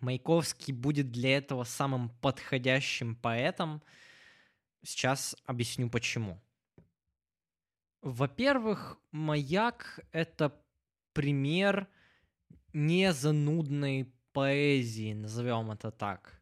Маяковский 0.04 0.74
будет 0.74 1.12
для 1.12 1.38
этого 1.38 1.64
самым 1.64 2.10
подходящим 2.10 3.16
поэтом. 3.16 3.82
Сейчас 4.84 5.34
объясню 5.46 5.90
почему. 5.90 6.42
Во-первых, 8.02 9.00
маяк— 9.12 10.02
это 10.12 10.62
пример 11.14 11.88
незанудной 12.74 14.14
поэзии, 14.34 15.14
назовем 15.14 15.72
это 15.72 15.90
так. 15.90 16.42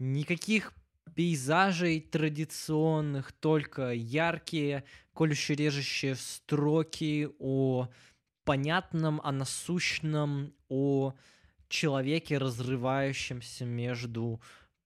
Никаких 0.00 0.72
пейзажей 1.14 2.00
традиционных, 2.00 3.30
только 3.30 3.92
яркие, 3.92 4.82
колюще 5.14 5.54
режущие 5.54 6.16
строки 6.16 7.28
о 7.38 7.88
понятном, 8.42 9.20
о 9.22 9.30
насущном, 9.30 10.52
о 10.68 11.14
человеке, 11.68 12.38
разрывающемся 12.38 13.64
между 13.64 14.40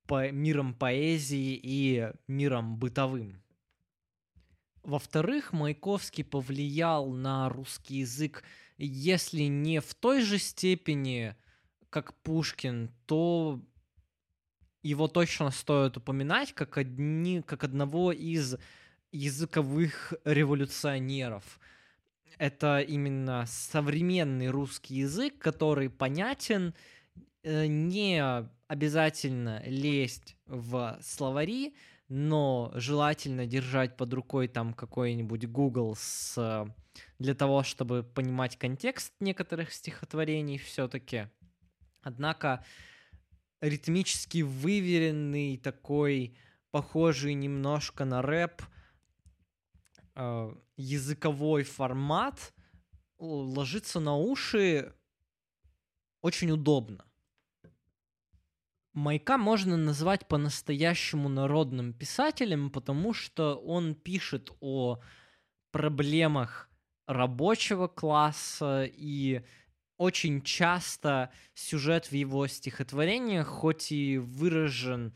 по 0.06 0.30
миром 0.30 0.74
поэзии 0.74 1.58
и 1.62 2.10
миром 2.26 2.76
бытовым. 2.76 3.42
Во-вторых, 4.82 5.52
Маяковский 5.52 6.24
повлиял 6.24 7.10
на 7.10 7.48
русский 7.48 7.98
язык, 7.98 8.42
если 8.78 9.42
не 9.42 9.80
в 9.80 9.94
той 9.94 10.22
же 10.22 10.38
степени, 10.38 11.36
как 11.88 12.14
Пушкин, 12.22 12.90
то 13.06 13.60
его 14.82 15.06
точно 15.06 15.50
стоит 15.50 15.96
упоминать 15.96 16.52
как, 16.52 16.78
одни, 16.78 17.42
как 17.42 17.62
одного 17.62 18.10
из 18.10 18.56
языковых 19.12 20.14
революционеров– 20.24 21.60
это 22.38 22.80
именно 22.80 23.44
современный 23.46 24.48
русский 24.48 24.96
язык, 24.96 25.38
который 25.38 25.90
понятен, 25.90 26.74
э, 27.42 27.66
не 27.66 28.22
обязательно 28.68 29.62
лезть 29.66 30.36
в 30.46 30.98
словари, 31.02 31.74
но 32.08 32.72
желательно 32.74 33.46
держать 33.46 33.96
под 33.96 34.12
рукой 34.12 34.48
там 34.48 34.74
какой-нибудь 34.74 35.46
Google 35.46 35.96
с, 35.96 36.66
для 37.18 37.34
того, 37.34 37.62
чтобы 37.62 38.02
понимать 38.02 38.58
контекст 38.58 39.12
некоторых 39.20 39.72
стихотворений 39.72 40.58
все-таки. 40.58 41.28
Однако 42.02 42.64
ритмически 43.60 44.42
выверенный 44.42 45.56
такой, 45.56 46.36
похожий 46.70 47.34
немножко 47.34 48.04
на 48.04 48.20
рэп, 48.20 48.62
языковой 50.76 51.64
формат 51.64 52.54
ложится 53.18 54.00
на 54.00 54.16
уши 54.16 54.94
очень 56.20 56.50
удобно. 56.50 57.04
Майка 58.92 59.38
можно 59.38 59.76
назвать 59.76 60.28
по-настоящему 60.28 61.28
народным 61.28 61.94
писателем, 61.94 62.70
потому 62.70 63.14
что 63.14 63.56
он 63.56 63.94
пишет 63.94 64.50
о 64.60 65.00
проблемах 65.70 66.68
рабочего 67.06 67.88
класса 67.88 68.84
и 68.84 69.42
очень 69.96 70.42
часто 70.42 71.30
сюжет 71.54 72.06
в 72.06 72.12
его 72.12 72.46
стихотворениях, 72.46 73.46
хоть 73.46 73.92
и 73.92 74.18
выражен 74.18 75.14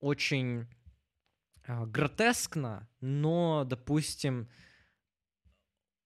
очень 0.00 0.60
э, 0.60 0.66
гротескно, 1.68 2.88
но, 3.00 3.64
допустим, 3.64 4.48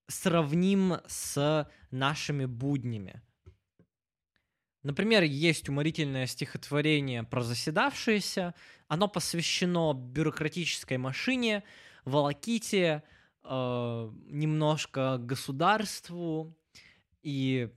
сравним 0.08 0.96
с 1.06 1.70
нашими 1.90 2.44
буднями. 2.46 3.22
Например, 4.82 5.22
есть 5.22 5.68
уморительное 5.68 6.26
стихотворение 6.26 7.22
про 7.22 7.42
заседавшееся. 7.42 8.54
Оно 8.88 9.06
посвящено 9.06 9.92
бюрократической 9.94 10.98
машине, 10.98 11.62
волоките, 12.04 13.04
э, 13.44 14.10
немножко 14.26 15.18
государству 15.18 16.56
и 17.22 17.70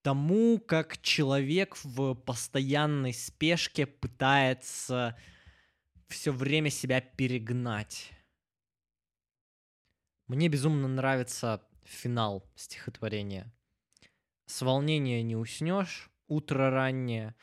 тому, 0.00 0.58
как 0.58 1.00
человек 1.02 1.76
в 1.84 2.14
постоянной 2.14 3.12
спешке 3.12 3.86
пытается 3.86 5.16
все 6.12 6.30
время 6.30 6.70
себя 6.70 7.00
перегнать. 7.00 8.12
Мне 10.28 10.48
безумно 10.48 10.86
нравится 10.88 11.62
финал 11.84 12.48
стихотворения. 12.54 13.52
С 14.46 14.62
волнения 14.62 15.22
не 15.22 15.36
уснешь, 15.36 16.10
утро 16.28 16.70
раннее, 16.70 17.34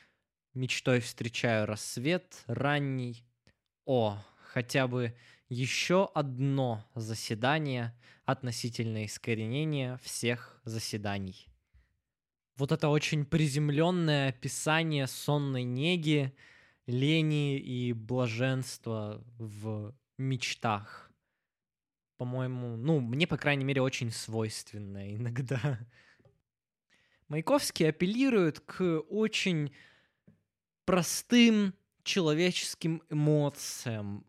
мечтой 0.54 1.00
встречаю 1.00 1.66
рассвет 1.66 2.44
ранний. 2.48 3.26
О, 3.86 4.18
хотя 4.38 4.88
бы 4.88 5.16
еще 5.50 6.10
одно 6.14 6.86
заседание 6.96 7.96
относительно 8.26 9.06
искоренения 9.06 9.98
всех 9.98 10.62
заседаний. 10.64 11.48
Вот 12.56 12.72
это 12.72 12.90
очень 12.90 13.26
приземленное 13.26 14.30
описание 14.30 15.08
сонной 15.08 15.64
неги, 15.64 16.36
лени 16.90 17.60
и 17.60 17.94
блаженства 17.94 19.24
в 19.38 19.94
мечтах. 20.18 21.12
по-моему, 22.18 22.76
ну, 22.76 23.00
мне, 23.00 23.28
по 23.28 23.38
крайней 23.38 23.64
мере, 23.64 23.82
очень 23.82 24.12
свойственное 24.12 25.16
иногда. 25.16 25.80
Маяковский 27.30 27.88
апеллирует 27.88 28.60
к 28.60 29.00
очень 29.10 29.72
простым 30.84 31.74
человеческим 32.04 33.04
эмоциям. 33.10 34.26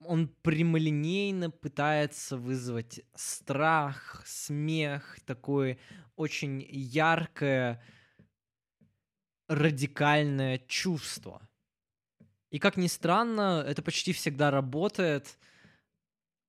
Он 0.00 0.28
прямолинейно 0.28 1.50
пытается 1.50 2.36
вызвать 2.38 3.00
страх, 3.14 4.22
смех, 4.24 5.18
такое 5.26 5.78
очень 6.14 6.64
яркое, 6.70 7.82
радикальное 9.48 10.58
чувство. 10.58 11.47
И 12.50 12.58
как 12.58 12.76
ни 12.76 12.86
странно, 12.86 13.64
это 13.66 13.82
почти 13.82 14.12
всегда 14.12 14.50
работает. 14.50 15.38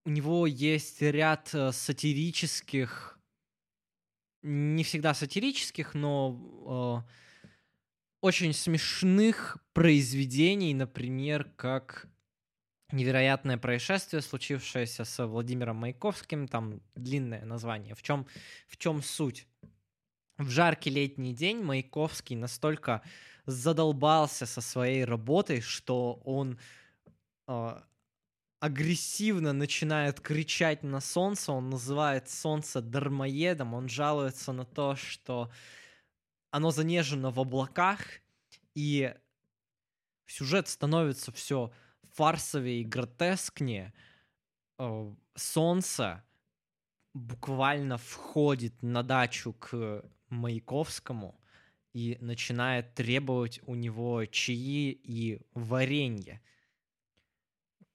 У 0.05 0.09
него 0.09 0.47
есть 0.47 1.01
ряд 1.01 1.49
э, 1.53 1.71
сатирических, 1.71 3.19
не 4.41 4.83
всегда 4.83 5.13
сатирических, 5.13 5.93
но 5.93 7.03
э, 7.05 7.11
очень 8.21 8.53
смешных 8.53 9.57
произведений, 9.73 10.73
например, 10.73 11.51
как 11.57 12.07
невероятное 12.91 13.57
происшествие, 13.57 14.21
случившееся 14.21 15.03
с 15.03 15.25
Владимиром 15.25 15.77
Маяковским, 15.77 16.47
там 16.47 16.81
длинное 16.95 17.45
название. 17.45 17.93
В 17.93 18.01
чем, 18.01 18.25
в 18.67 18.77
чем 18.77 19.03
суть? 19.03 19.47
В 20.37 20.49
жаркий 20.49 20.89
летний 20.89 21.33
день 21.33 21.61
Маяковский 21.61 22.35
настолько 22.35 23.01
задолбался 23.49 24.45
со 24.45 24.61
своей 24.61 25.05
работой, 25.05 25.61
что 25.61 26.21
он 26.25 26.59
э, 27.47 27.81
агрессивно 28.59 29.53
начинает 29.53 30.19
кричать 30.19 30.83
на 30.83 30.99
солнце, 30.99 31.51
он 31.51 31.69
называет 31.69 32.29
солнце 32.29 32.81
дармоедом, 32.81 33.73
он 33.73 33.89
жалуется 33.89 34.51
на 34.51 34.65
то, 34.65 34.95
что 34.95 35.51
оно 36.51 36.71
занежено 36.71 37.31
в 37.31 37.39
облаках, 37.39 38.01
и 38.75 39.13
сюжет 40.25 40.67
становится 40.67 41.31
все 41.31 41.71
фарсовее 42.13 42.81
и 42.81 42.85
гротескнее. 42.85 43.93
Э, 44.77 45.13
солнце 45.35 46.23
буквально 47.13 47.97
входит 47.97 48.81
на 48.81 49.03
дачу 49.03 49.53
к 49.53 50.03
Маяковскому 50.29 51.38
и 51.93 52.17
начинает 52.21 52.93
требовать 52.93 53.61
у 53.65 53.75
него 53.75 54.25
чаи 54.25 54.91
и 54.91 55.41
варенье. 55.53 56.41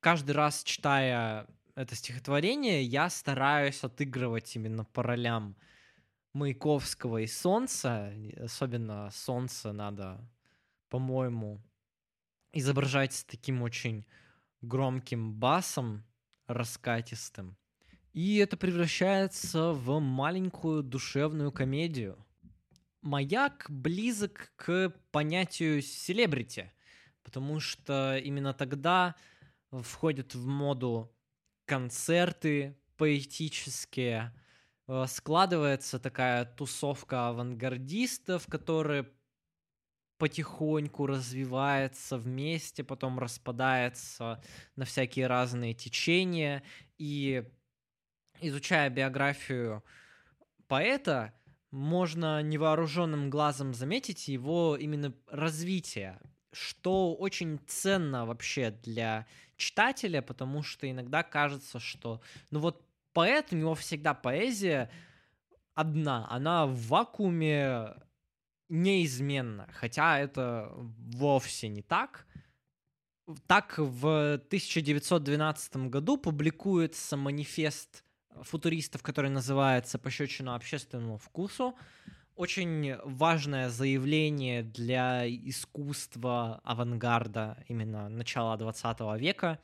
Каждый 0.00 0.32
раз, 0.32 0.64
читая 0.64 1.46
это 1.74 1.94
стихотворение, 1.94 2.82
я 2.82 3.08
стараюсь 3.10 3.82
отыгрывать 3.82 4.54
именно 4.56 4.84
по 4.84 5.02
ролям 5.02 5.56
Маяковского 6.32 7.18
и 7.18 7.26
Солнца. 7.26 8.12
Особенно 8.38 9.10
Солнце 9.10 9.72
надо, 9.72 10.20
по-моему, 10.88 11.60
изображать 12.52 13.14
с 13.14 13.24
таким 13.24 13.62
очень 13.62 14.04
громким 14.60 15.32
басом, 15.32 16.04
раскатистым. 16.46 17.56
И 18.12 18.36
это 18.36 18.56
превращается 18.56 19.72
в 19.72 19.98
маленькую 20.00 20.82
душевную 20.82 21.50
комедию. 21.50 22.24
Маяк 23.04 23.66
близок 23.68 24.50
к 24.56 24.90
понятию 25.10 25.82
селебрити, 25.82 26.72
потому 27.22 27.60
что 27.60 28.16
именно 28.16 28.54
тогда 28.54 29.14
входят 29.70 30.34
в 30.34 30.46
моду 30.46 31.14
концерты 31.66 32.78
поэтические, 32.96 34.32
э, 34.88 35.04
складывается 35.06 35.98
такая 35.98 36.46
тусовка 36.46 37.28
авангардистов, 37.28 38.46
которые 38.46 39.10
потихоньку 40.16 41.04
развивается 41.04 42.16
вместе, 42.16 42.84
потом 42.84 43.18
распадается 43.18 44.42
на 44.76 44.86
всякие 44.86 45.26
разные 45.26 45.74
течения. 45.74 46.62
И 46.96 47.44
изучая 48.40 48.88
биографию 48.88 49.84
поэта, 50.68 51.34
можно 51.74 52.40
невооруженным 52.40 53.30
глазом 53.30 53.74
заметить 53.74 54.28
его 54.28 54.76
именно 54.76 55.12
развитие, 55.28 56.20
что 56.52 57.14
очень 57.14 57.58
ценно 57.66 58.26
вообще 58.26 58.70
для 58.70 59.26
читателя, 59.56 60.22
потому 60.22 60.62
что 60.62 60.88
иногда 60.88 61.24
кажется, 61.24 61.80
что, 61.80 62.20
ну 62.50 62.60
вот 62.60 62.86
поэт, 63.12 63.48
у 63.52 63.56
него 63.56 63.74
всегда 63.74 64.14
поэзия 64.14 64.88
одна, 65.74 66.28
она 66.30 66.66
в 66.66 66.76
вакууме 66.86 67.94
неизменна, 68.68 69.68
хотя 69.72 70.20
это 70.20 70.72
вовсе 70.76 71.68
не 71.68 71.82
так. 71.82 72.24
Так 73.48 73.78
в 73.78 74.34
1912 74.34 75.76
году 75.88 76.18
публикуется 76.18 77.16
манифест 77.16 78.03
футуристов, 78.42 79.02
который 79.02 79.30
называется 79.30 79.98
«Пощечина 79.98 80.54
общественному 80.54 81.18
вкусу». 81.18 81.74
Очень 82.36 82.96
важное 83.04 83.68
заявление 83.68 84.64
для 84.64 85.24
искусства 85.28 86.60
авангарда 86.64 87.64
именно 87.68 88.08
начала 88.08 88.56
20 88.56 89.20
века, 89.20 89.60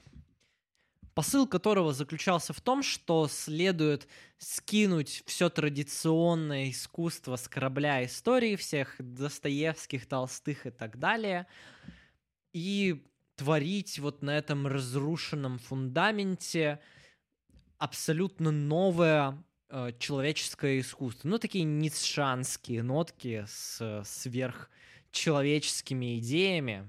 посыл 1.14 1.48
которого 1.48 1.92
заключался 1.92 2.52
в 2.52 2.61
том, 2.61 2.85
что 2.85 3.26
следует 3.26 4.06
скинуть 4.38 5.24
все 5.26 5.50
традиционное 5.50 6.70
искусство 6.70 7.35
с 7.35 7.48
корабля 7.48 8.04
истории 8.04 8.54
всех 8.54 8.94
Достоевских, 9.00 10.06
Толстых 10.06 10.66
и 10.66 10.70
так 10.70 10.98
далее, 11.00 11.48
и 12.52 13.04
творить 13.35 13.98
вот 13.98 14.22
на 14.22 14.38
этом 14.38 14.68
разрушенном 14.68 15.59
фундаменте– 15.59 16.78
абсолютно 17.80 18.52
новое 18.52 19.42
э, 19.70 19.92
человеческое 19.98 20.78
искусство. 20.80 21.28
Ну, 21.28 21.38
такие 21.38 21.64
ницшанские 21.64 22.82
нотки 22.82 23.46
с 23.48 24.02
сверхчеловеческими 24.04 26.18
идеями. 26.18 26.86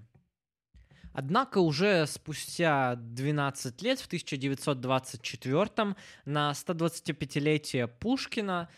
Однако 1.14 1.60
уже 1.60 2.06
спустя 2.08 2.96
12 2.96 3.82
лет, 3.82 4.02
в 4.02 4.08
1924 4.08 5.96
на 6.26 6.52
125-летие 6.52 7.88
Пушкина, 7.88 8.70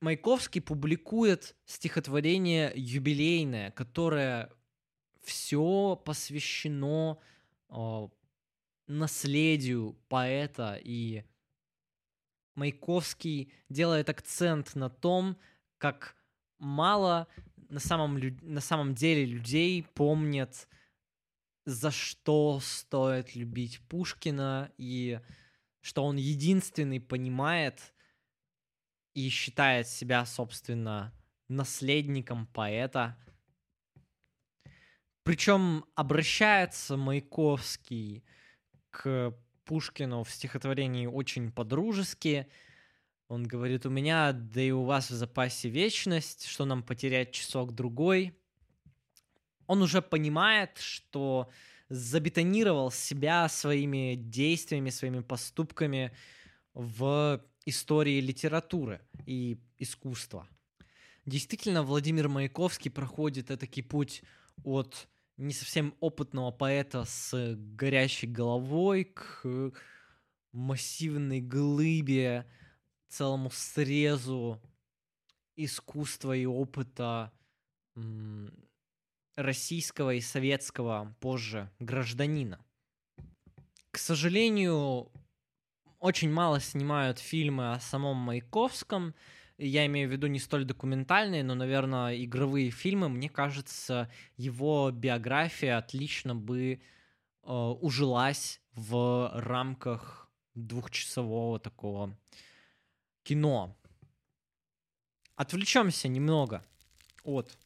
Маяковский 0.00 0.60
публикует 0.60 1.54
стихотворение 1.64 2.72
юбилейное, 2.74 3.70
которое 3.70 4.50
все 5.22 5.94
посвящено 6.04 7.18
э, 7.70 8.08
наследию 8.88 9.96
поэта 10.08 10.80
и 10.82 11.22
Маяковский 12.56 13.52
делает 13.68 14.08
акцент 14.08 14.74
на 14.74 14.90
том, 14.90 15.38
как 15.78 16.16
мало 16.58 17.28
на 17.68 17.80
самом, 17.80 18.18
на 18.42 18.60
самом 18.60 18.94
деле 18.94 19.24
людей 19.24 19.82
помнят, 19.82 20.68
за 21.64 21.90
что 21.90 22.60
стоит 22.60 23.34
любить 23.36 23.80
Пушкина, 23.88 24.72
и 24.78 25.20
что 25.80 26.04
он 26.04 26.16
единственный 26.16 27.00
понимает 27.00 27.92
и 29.14 29.28
считает 29.28 29.86
себя, 29.86 30.24
собственно, 30.24 31.12
наследником 31.48 32.46
поэта. 32.46 33.16
Причем 35.24 35.84
обращается 35.94 36.96
Маяковский 36.96 38.24
к 38.90 39.36
Пушкину 39.66 40.24
в 40.24 40.30
стихотворении 40.30 41.06
очень 41.06 41.52
по-дружески. 41.52 42.46
Он 43.28 43.44
говорит, 43.44 43.84
у 43.84 43.90
меня, 43.90 44.32
да 44.32 44.62
и 44.62 44.70
у 44.70 44.84
вас 44.84 45.10
в 45.10 45.14
запасе 45.14 45.68
вечность, 45.68 46.46
что 46.46 46.64
нам 46.64 46.82
потерять 46.82 47.32
часок-другой. 47.32 48.32
Он 49.66 49.82
уже 49.82 50.00
понимает, 50.00 50.78
что 50.78 51.50
забетонировал 51.88 52.90
себя 52.90 53.48
своими 53.48 54.14
действиями, 54.14 54.90
своими 54.90 55.20
поступками 55.20 56.12
в 56.72 57.44
истории 57.64 58.20
литературы 58.20 59.00
и 59.26 59.58
искусства. 59.78 60.48
Действительно, 61.26 61.82
Владимир 61.82 62.28
Маяковский 62.28 62.90
проходит 62.90 63.50
этакий 63.50 63.82
путь 63.82 64.22
от 64.62 65.08
не 65.36 65.52
совсем 65.52 65.94
опытного 66.00 66.50
поэта 66.50 67.04
с 67.04 67.54
горящей 67.56 68.28
головой 68.28 69.04
к 69.04 69.72
массивной 70.52 71.40
глыбе, 71.40 72.46
целому 73.08 73.50
срезу 73.50 74.60
искусства 75.56 76.36
и 76.36 76.46
опыта 76.46 77.32
российского 79.36 80.14
и 80.14 80.20
советского 80.20 81.14
позже 81.20 81.70
гражданина. 81.78 82.64
К 83.90 83.98
сожалению, 83.98 85.10
очень 85.98 86.30
мало 86.30 86.60
снимают 86.60 87.18
фильмы 87.18 87.72
о 87.72 87.80
самом 87.80 88.16
Маяковском. 88.16 89.14
Я 89.58 89.86
имею 89.86 90.08
в 90.08 90.12
виду 90.12 90.26
не 90.26 90.38
столь 90.38 90.64
документальные, 90.64 91.42
но, 91.42 91.54
наверное, 91.54 92.22
игровые 92.22 92.70
фильмы. 92.70 93.08
Мне 93.08 93.30
кажется, 93.30 94.10
его 94.36 94.90
биография 94.90 95.78
отлично 95.78 96.34
бы 96.34 96.80
э, 97.42 97.52
ужилась 97.52 98.60
в 98.74 99.30
рамках 99.34 100.30
двухчасового 100.54 101.58
такого 101.58 102.14
кино. 103.22 103.74
Отвлечемся 105.36 106.08
немного 106.08 106.62
от 107.24 107.56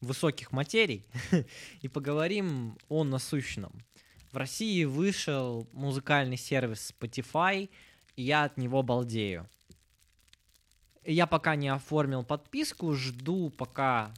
высоких 0.00 0.50
материй 0.50 1.06
и 1.80 1.88
поговорим 1.88 2.76
о 2.88 3.04
насущном. 3.04 3.84
В 4.32 4.36
России 4.36 4.84
вышел 4.84 5.68
музыкальный 5.72 6.36
сервис 6.36 6.92
Spotify, 6.92 7.70
и 8.16 8.22
я 8.22 8.44
от 8.44 8.56
него 8.56 8.82
балдею. 8.82 9.48
Я 11.10 11.26
пока 11.26 11.56
не 11.56 11.70
оформил 11.70 12.22
подписку, 12.22 12.92
жду, 12.92 13.48
пока 13.48 14.12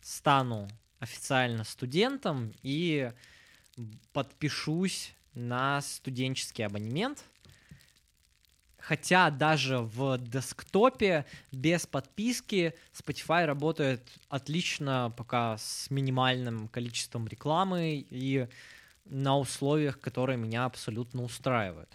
стану 0.00 0.68
официально 1.00 1.64
студентом 1.64 2.52
и 2.62 3.10
подпишусь 4.12 5.12
на 5.34 5.80
студенческий 5.82 6.64
абонемент. 6.64 7.24
Хотя 8.78 9.30
даже 9.30 9.78
в 9.78 10.18
десктопе 10.18 11.26
без 11.50 11.84
подписки 11.84 12.74
Spotify 12.92 13.44
работает 13.44 14.08
отлично 14.28 15.12
пока 15.16 15.58
с 15.58 15.90
минимальным 15.90 16.68
количеством 16.68 17.26
рекламы 17.26 18.06
и 18.08 18.46
на 19.04 19.36
условиях, 19.36 19.98
которые 19.98 20.36
меня 20.36 20.64
абсолютно 20.64 21.24
устраивают. 21.24 21.90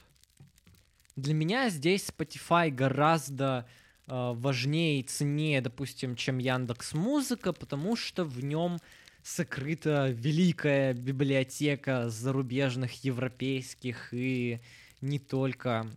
Для 1.15 1.33
меня 1.33 1.69
здесь 1.69 2.09
Spotify 2.09 2.69
гораздо 2.69 3.65
важнее 4.07 4.99
и 4.99 5.03
ценнее, 5.03 5.61
допустим, 5.61 6.15
чем 6.15 6.37
Яндекс 6.37 6.93
Музыка, 6.93 7.53
потому 7.53 7.95
что 7.95 8.25
в 8.25 8.43
нем 8.43 8.79
сокрыта 9.23 10.09
великая 10.09 10.93
библиотека 10.93 12.09
зарубежных, 12.09 13.03
европейских 13.03 14.13
и 14.13 14.59
не 14.99 15.19
только 15.19 15.87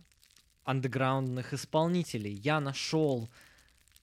андеграундных 0.63 1.53
исполнителей. 1.53 2.33
Я 2.33 2.59
нашел 2.59 3.29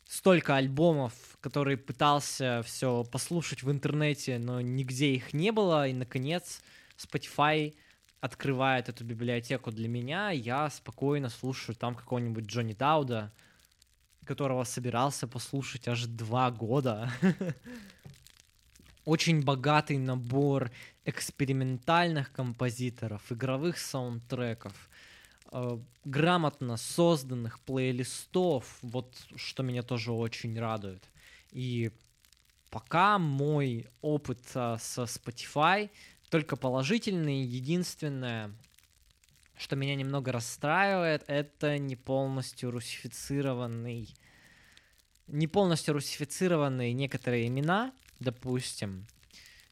столько 0.08 0.56
альбомов, 0.56 1.12
которые 1.40 1.76
пытался 1.76 2.62
все 2.64 3.04
послушать 3.04 3.62
в 3.62 3.70
интернете, 3.70 4.38
но 4.38 4.60
нигде 4.60 5.12
их 5.14 5.32
не 5.32 5.52
было, 5.52 5.88
и 5.88 5.92
наконец 5.92 6.62
Spotify 6.96 7.74
открывает 8.20 8.88
эту 8.88 9.04
библиотеку 9.04 9.72
для 9.72 9.88
меня, 9.88 10.30
я 10.30 10.70
спокойно 10.70 11.28
слушаю 11.28 11.74
там 11.74 11.94
какого-нибудь 11.94 12.44
Джонни 12.44 12.72
Дауда, 12.72 13.32
которого 14.24 14.64
собирался 14.64 15.26
послушать 15.26 15.88
аж 15.88 16.06
два 16.06 16.50
года. 16.50 17.10
Очень 19.04 19.42
богатый 19.42 19.98
набор 19.98 20.70
экспериментальных 21.04 22.32
композиторов, 22.32 23.32
игровых 23.32 23.78
саундтреков, 23.78 24.72
э, 25.50 25.78
грамотно 26.04 26.76
созданных 26.76 27.58
плейлистов, 27.60 28.78
вот 28.82 29.16
что 29.34 29.62
меня 29.64 29.82
тоже 29.82 30.12
очень 30.12 30.58
радует. 30.58 31.02
И 31.50 31.90
пока 32.70 33.18
мой 33.18 33.88
опыт 34.00 34.40
э, 34.54 34.76
со 34.80 35.02
Spotify 35.02 35.90
только 36.32 36.56
положительный. 36.56 37.42
Единственное, 37.42 38.52
что 39.62 39.76
меня 39.76 39.94
немного 39.94 40.32
расстраивает, 40.32 41.24
это 41.28 41.78
не 41.78 41.96
полностью 41.96 42.70
русифицированный 42.70 44.14
не 45.28 45.46
полностью 45.46 45.94
русифицированные 45.94 46.92
некоторые 46.92 47.48
имена, 47.48 47.92
допустим, 48.20 49.06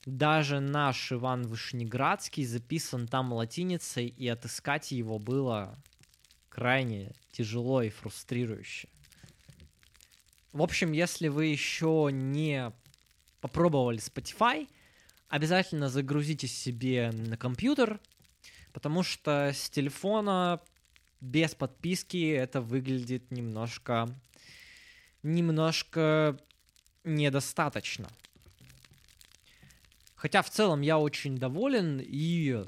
даже 0.06 0.60
наш 0.60 1.12
Иван 1.12 1.46
Вышнеградский 1.46 2.44
записан 2.44 3.06
там 3.06 3.32
латиницей, 3.32 4.06
и 4.06 4.26
отыскать 4.28 4.90
его 4.92 5.18
было 5.18 5.78
крайне 6.48 7.12
тяжело 7.32 7.82
и 7.82 7.90
фрустрирующе. 7.90 8.88
В 10.52 10.62
общем, 10.62 10.92
если 10.92 11.28
вы 11.28 11.46
еще 11.46 12.08
не 12.10 12.72
попробовали 13.40 14.00
Spotify, 14.00 14.68
обязательно 15.28 15.88
загрузите 15.88 16.48
себе 16.48 17.12
на 17.12 17.36
компьютер, 17.36 18.00
потому 18.72 19.02
что 19.02 19.52
с 19.54 19.70
телефона 19.70 20.60
без 21.20 21.54
подписки 21.54 22.30
это 22.30 22.60
выглядит 22.60 23.30
немножко 23.30 24.08
немножко 25.22 26.38
недостаточно. 27.04 28.08
Хотя 30.14 30.42
в 30.42 30.50
целом 30.50 30.82
я 30.82 30.98
очень 30.98 31.36
доволен 31.36 32.00
и 32.02 32.64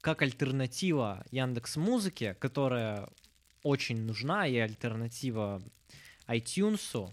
как 0.00 0.22
альтернатива 0.22 1.24
Яндекс 1.30 1.76
Музыке, 1.76 2.34
которая 2.34 3.08
очень 3.62 4.02
нужна, 4.02 4.46
и 4.46 4.56
альтернатива 4.56 5.62
iTunes, 6.26 7.12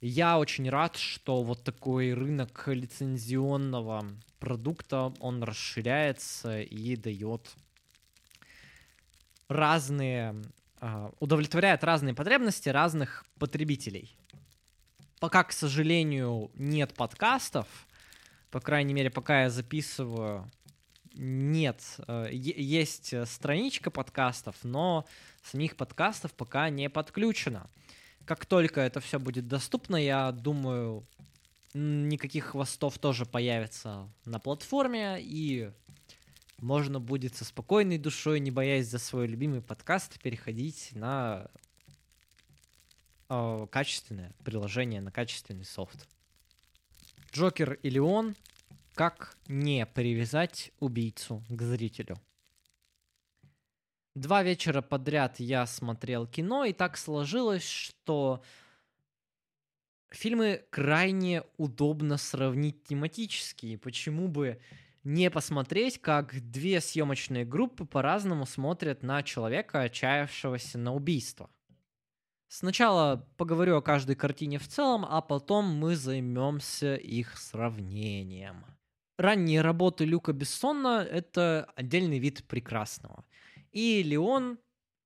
я 0.00 0.38
очень 0.38 0.70
рад, 0.70 0.96
что 0.96 1.42
вот 1.42 1.64
такой 1.64 2.14
рынок 2.14 2.64
лицензионного 2.68 4.04
продукта, 4.38 5.12
он 5.18 5.42
расширяется 5.42 6.60
и 6.60 6.94
дает 6.94 7.56
разные, 9.48 10.40
а, 10.80 11.10
удовлетворяет 11.18 11.82
разные 11.82 12.14
потребности 12.14 12.68
разных 12.68 13.26
потребителей. 13.38 14.16
Пока, 15.18 15.42
к 15.42 15.52
сожалению, 15.52 16.52
нет 16.54 16.94
подкастов, 16.94 17.66
по 18.50 18.60
крайней 18.60 18.94
мере, 18.94 19.10
пока 19.10 19.42
я 19.42 19.50
записываю, 19.50 20.48
нет, 21.14 21.82
э, 22.06 22.28
есть 22.30 23.12
страничка 23.26 23.90
подкастов, 23.90 24.54
но 24.62 25.04
самих 25.42 25.76
подкастов 25.76 26.32
пока 26.34 26.70
не 26.70 26.88
подключено 26.88 27.68
как 28.28 28.44
только 28.44 28.82
это 28.82 29.00
все 29.00 29.18
будет 29.18 29.48
доступно, 29.48 29.96
я 29.96 30.32
думаю, 30.32 31.06
никаких 31.72 32.48
хвостов 32.48 32.98
тоже 32.98 33.24
появится 33.24 34.06
на 34.26 34.38
платформе, 34.38 35.16
и 35.18 35.70
можно 36.58 37.00
будет 37.00 37.34
со 37.34 37.46
спокойной 37.46 37.96
душой, 37.96 38.40
не 38.40 38.50
боясь 38.50 38.86
за 38.86 38.98
свой 38.98 39.28
любимый 39.28 39.62
подкаст, 39.62 40.20
переходить 40.20 40.90
на 40.92 41.50
э, 43.30 43.66
качественное 43.70 44.34
приложение, 44.44 45.00
на 45.00 45.10
качественный 45.10 45.64
софт. 45.64 46.06
Джокер 47.32 47.78
или 47.82 47.98
он, 47.98 48.36
как 48.92 49.38
не 49.46 49.86
привязать 49.86 50.70
убийцу 50.80 51.42
к 51.48 51.62
зрителю. 51.62 52.20
Два 54.18 54.42
вечера 54.42 54.82
подряд 54.82 55.38
я 55.38 55.64
смотрел 55.64 56.26
кино, 56.26 56.64
и 56.64 56.72
так 56.72 56.96
сложилось, 56.96 57.64
что 57.64 58.42
фильмы 60.10 60.64
крайне 60.70 61.44
удобно 61.56 62.16
сравнить 62.16 62.82
тематически. 62.82 63.76
Почему 63.76 64.26
бы 64.26 64.60
не 65.04 65.30
посмотреть, 65.30 66.00
как 66.00 66.34
две 66.50 66.80
съемочные 66.80 67.44
группы 67.44 67.84
по-разному 67.84 68.44
смотрят 68.44 69.04
на 69.04 69.22
человека, 69.22 69.82
отчаявшегося 69.82 70.78
на 70.78 70.94
убийство. 70.94 71.48
Сначала 72.48 73.24
поговорю 73.36 73.76
о 73.76 73.82
каждой 73.82 74.16
картине 74.16 74.58
в 74.58 74.66
целом, 74.66 75.06
а 75.08 75.20
потом 75.20 75.66
мы 75.66 75.94
займемся 75.94 76.96
их 76.96 77.38
сравнением. 77.38 78.64
Ранние 79.16 79.60
работы 79.60 80.04
Люка 80.04 80.32
Бессона— 80.32 81.06
это 81.08 81.70
отдельный 81.76 82.18
вид 82.18 82.44
прекрасного— 82.48 83.24
и 83.72 84.02
Леон 84.02 84.58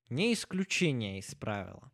не 0.09 0.33
исключение 0.33 1.19
из 1.19 1.35
правила. 1.35 1.91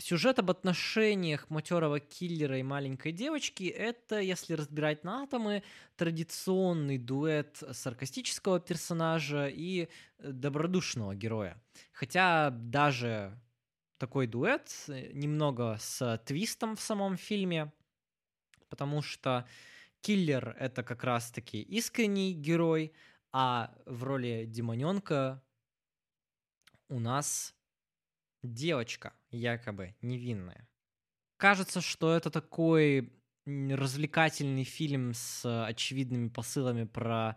Сюжет 0.00 0.38
об 0.38 0.50
отношениях 0.50 1.50
матерого 1.50 1.98
киллера 1.98 2.58
и 2.58 2.62
маленькой 2.62 3.10
девочки— 3.10 3.64
это, 3.64 4.20
если 4.20 4.54
разбирать 4.54 5.02
на 5.02 5.24
атомы, 5.24 5.64
традиционный 5.96 6.98
дуэт 6.98 7.60
саркастического 7.72 8.60
персонажа 8.60 9.48
и 9.48 9.88
добродушного 10.18 11.16
героя. 11.16 11.60
Хотя 11.92 12.50
даже 12.50 13.36
такой 13.98 14.28
дуэт 14.28 14.70
немного 14.86 15.76
с 15.80 16.22
твистом 16.24 16.76
в 16.76 16.80
самом 16.80 17.16
фильме, 17.16 17.72
потому 18.68 19.02
что 19.02 19.48
киллер— 20.00 20.56
это 20.60 20.84
как 20.84 21.02
раз-таки 21.02 21.60
искренний 21.60 22.34
герой, 22.34 22.92
а 23.32 23.74
в 23.84 24.04
роли 24.04 24.44
демоненка 24.46 25.42
у 26.88 26.98
нас 26.98 27.54
девочка, 28.42 29.12
якобы 29.30 29.94
невинная. 30.02 30.68
Кажется, 31.36 31.80
что 31.80 32.14
это 32.14 32.30
такой 32.30 33.12
развлекательный 33.46 34.64
фильм 34.64 35.14
с 35.14 35.64
очевидными 35.64 36.28
посылами 36.28 36.84
про 36.84 37.36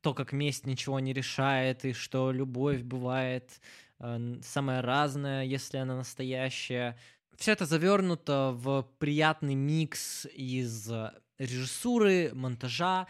то, 0.00 0.14
как 0.14 0.32
месть 0.32 0.66
ничего 0.66 0.98
не 0.98 1.12
решает, 1.12 1.84
и 1.84 1.92
что 1.92 2.32
любовь 2.32 2.82
бывает 2.82 3.60
э, 4.00 4.40
самое 4.42 4.80
разное, 4.80 5.44
если 5.44 5.76
она 5.76 5.96
настоящая. 5.96 6.98
Все 7.36 7.52
это 7.52 7.66
завернуто 7.66 8.52
в 8.52 8.88
приятный 8.98 9.54
микс 9.54 10.26
из 10.26 10.90
режиссуры, 11.38 12.32
монтажа, 12.34 13.06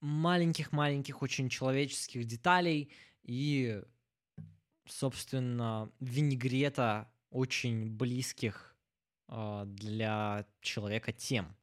маленьких-маленьких 0.00 1.22
очень 1.22 1.48
человеческих 1.48 2.24
деталей 2.24 2.90
и, 3.22 3.82
собственно, 4.86 5.90
винегрета 6.00 7.10
очень 7.30 7.90
близких 7.90 8.74
э, 9.28 9.64
для 9.66 10.46
человека 10.60 11.12
тем. 11.12 11.56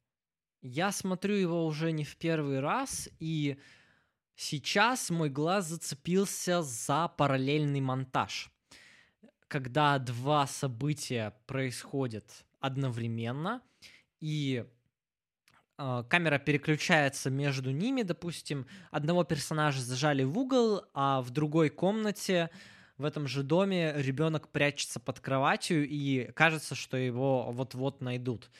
Я 0.62 0.92
смотрю 0.92 1.36
его 1.36 1.66
уже 1.66 1.92
не 1.92 2.04
в 2.04 2.18
первый 2.18 2.60
раз, 2.60 3.10
и 3.20 3.58
сейчас 4.36 5.10
мой 5.10 5.30
глаз 5.30 5.68
зацепился 5.68 6.62
за 6.62 7.08
параллельный 7.08 7.80
монтаж. 7.80 8.52
Когда 9.48 9.98
два 10.00 10.48
события 10.48 11.34
происходят 11.46 12.46
одновременно, 12.60 13.62
и 14.20 14.66
э, 15.78 16.04
камера 16.10 16.40
переключается 16.40 17.30
между 17.30 17.72
ними, 17.72 18.02
допустим, 18.02 18.68
одного 18.92 19.24
персонажа 19.24 19.82
зажали 19.82 20.24
в 20.24 20.38
угол, 20.38 20.84
а 20.94 21.22
в 21.22 21.30
другой 21.30 21.70
комнате 21.70 22.50
в 23.00 23.06
этом 23.06 23.28
же 23.28 23.42
доме 23.42 23.94
ребенок 23.96 24.50
прячется 24.50 25.00
под 25.00 25.20
кроватью 25.20 25.88
и 25.88 26.32
кажется, 26.34 26.76
что 26.76 26.98
его 26.98 27.52
вот-вот 27.52 28.02
найдут 28.02 28.52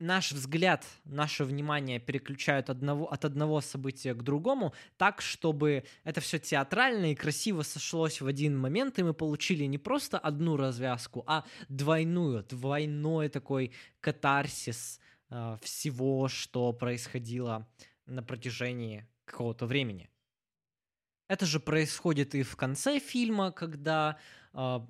наш 0.00 0.32
взгляд, 0.32 0.84
наше 1.04 1.44
внимание 1.44 2.00
переключают 2.00 2.68
одного, 2.68 3.10
от 3.10 3.24
одного 3.24 3.60
события 3.60 4.12
к 4.12 4.22
другому 4.22 4.74
так, 4.96 5.22
чтобы 5.22 5.84
это 6.02 6.20
все 6.20 6.38
театрально 6.38 7.12
и 7.12 7.14
красиво 7.14 7.62
сошлось 7.62 8.20
в 8.20 8.26
один 8.26 8.58
момент, 8.58 8.98
и 8.98 9.02
мы 9.02 9.14
получили 9.14 9.64
не 9.64 9.78
просто 9.78 10.18
одну 10.18 10.56
развязку, 10.56 11.22
а 11.26 11.44
двойную, 11.68 12.44
двойной 12.44 13.28
такой 13.28 13.72
катарсис 14.00 15.00
э, 15.30 15.56
всего, 15.62 16.28
что 16.28 16.72
происходило 16.72 17.66
на 18.06 18.22
протяжении 18.22 19.06
какого-то 19.24 19.66
времени. 19.66 20.10
Это 21.28 21.46
же 21.46 21.60
происходит 21.60 22.34
и 22.34 22.42
в 22.42 22.56
конце 22.56 22.98
фильма, 22.98 23.50
когда 23.50 24.18
э, 24.52 24.80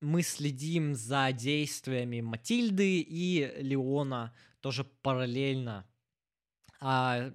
мы 0.00 0.22
следим 0.22 0.94
за 0.94 1.30
действиями 1.32 2.20
Матильды 2.20 3.00
и 3.00 3.52
Леона 3.62 4.34
тоже 4.60 4.84
параллельно. 4.84 5.86
А 6.80 7.32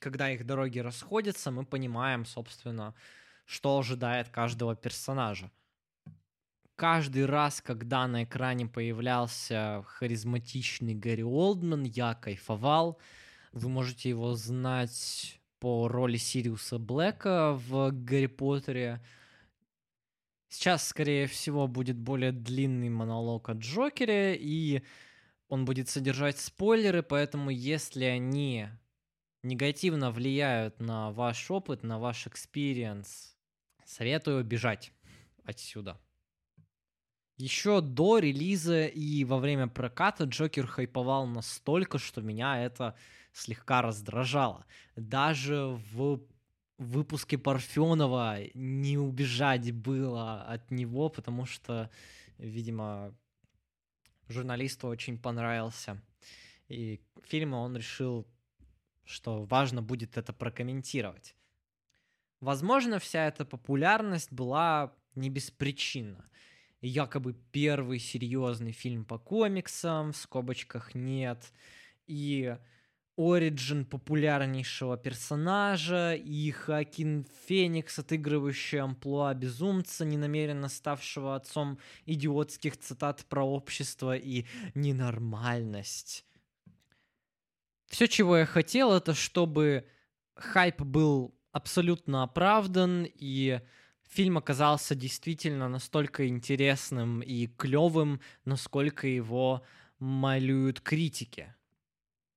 когда 0.00 0.30
их 0.30 0.44
дороги 0.46 0.80
расходятся, 0.80 1.50
мы 1.50 1.64
понимаем, 1.64 2.24
собственно, 2.24 2.94
что 3.44 3.78
ожидает 3.78 4.28
каждого 4.28 4.74
персонажа. 4.74 5.50
Каждый 6.74 7.24
раз, 7.24 7.62
когда 7.62 8.06
на 8.06 8.24
экране 8.24 8.66
появлялся 8.66 9.82
харизматичный 9.86 10.94
Гэри 10.94 11.24
Олдман, 11.24 11.84
я 11.84 12.14
кайфовал. 12.14 13.00
Вы 13.52 13.68
можете 13.70 14.10
его 14.10 14.34
знать 14.34 15.40
по 15.58 15.88
роли 15.88 16.16
Сириуса 16.16 16.78
Блэка 16.78 17.52
в 17.54 17.90
Гарри 17.92 18.26
Поттере. 18.26 19.02
Сейчас, 20.48 20.88
скорее 20.88 21.26
всего, 21.26 21.66
будет 21.66 21.98
более 21.98 22.32
длинный 22.32 22.88
монолог 22.88 23.48
о 23.48 23.52
Джокере, 23.52 24.36
и 24.36 24.82
он 25.48 25.64
будет 25.64 25.88
содержать 25.88 26.38
спойлеры, 26.38 27.02
поэтому 27.02 27.50
если 27.50 28.04
они 28.04 28.68
негативно 29.42 30.10
влияют 30.10 30.80
на 30.80 31.10
ваш 31.12 31.50
опыт, 31.50 31.82
на 31.82 31.98
ваш 31.98 32.26
experience, 32.26 33.36
советую 33.84 34.44
бежать 34.44 34.92
отсюда. 35.44 36.00
Еще 37.36 37.82
до 37.82 38.18
релиза 38.18 38.86
и 38.86 39.24
во 39.24 39.38
время 39.38 39.68
проката 39.68 40.24
Джокер 40.24 40.66
хайповал 40.66 41.26
настолько, 41.26 41.98
что 41.98 42.22
меня 42.22 42.64
это 42.64 42.96
слегка 43.32 43.82
раздражало. 43.82 44.64
Даже 44.96 45.78
в 45.92 46.20
выпуске 46.78 47.36
Парфенова 47.36 48.38
не 48.54 48.96
убежать 48.96 49.70
было 49.72 50.42
от 50.44 50.70
него, 50.70 51.10
потому 51.10 51.44
что, 51.44 51.90
видимо, 52.38 53.14
журналисту 54.28 54.88
очень 54.88 55.18
понравился. 55.18 56.00
И 56.68 57.02
фильм 57.24 57.52
он 57.52 57.76
решил, 57.76 58.26
что 59.04 59.44
важно 59.44 59.82
будет 59.82 60.16
это 60.16 60.32
прокомментировать. 60.32 61.36
Возможно, 62.40 62.98
вся 62.98 63.26
эта 63.26 63.44
популярность 63.44 64.32
была 64.32 64.94
не 65.14 65.30
беспричинна. 65.30 66.28
Якобы 66.80 67.34
первый 67.52 67.98
серьезный 67.98 68.72
фильм 68.72 69.04
по 69.04 69.18
комиксам, 69.18 70.12
в 70.12 70.16
скобочках 70.16 70.94
нет. 70.94 71.52
И 72.06 72.56
оригин 73.16 73.86
популярнейшего 73.86 74.96
персонажа, 74.96 76.14
и 76.14 76.50
Хакин 76.50 77.26
Феникс, 77.46 77.98
отыгрывающий 77.98 78.80
амплуа 78.80 79.32
безумца, 79.34 80.04
ненамеренно 80.04 80.68
ставшего 80.68 81.34
отцом 81.34 81.78
идиотских 82.04 82.76
цитат 82.76 83.24
про 83.24 83.42
общество 83.42 84.14
и 84.16 84.44
ненормальность. 84.74 86.24
Все, 87.86 88.06
чего 88.06 88.36
я 88.36 88.46
хотел, 88.46 88.92
это 88.92 89.14
чтобы 89.14 89.86
хайп 90.34 90.82
был 90.82 91.34
абсолютно 91.52 92.22
оправдан, 92.22 93.06
и 93.06 93.60
фильм 94.06 94.38
оказался 94.38 94.94
действительно 94.94 95.68
настолько 95.68 96.26
интересным 96.28 97.20
и 97.20 97.46
клевым, 97.46 98.20
насколько 98.44 99.06
его 99.06 99.62
малюют 99.98 100.80
критики. 100.80 101.54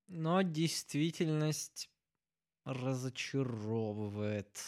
Но 0.07 0.41
действительность 0.41 1.89
разочаровывает. 2.65 4.59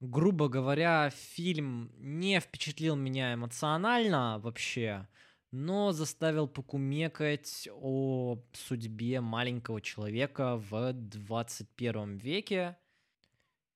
Грубо 0.00 0.48
говоря, 0.48 1.10
фильм 1.10 1.90
не 1.96 2.38
впечатлил 2.40 2.96
меня 2.96 3.34
эмоционально 3.34 4.38
вообще, 4.38 5.08
но 5.50 5.92
заставил 5.92 6.48
покумекать 6.48 7.68
о 7.72 8.38
судьбе 8.52 9.20
маленького 9.20 9.80
человека 9.80 10.56
в 10.56 10.92
21 10.92 12.18
веке. 12.18 12.76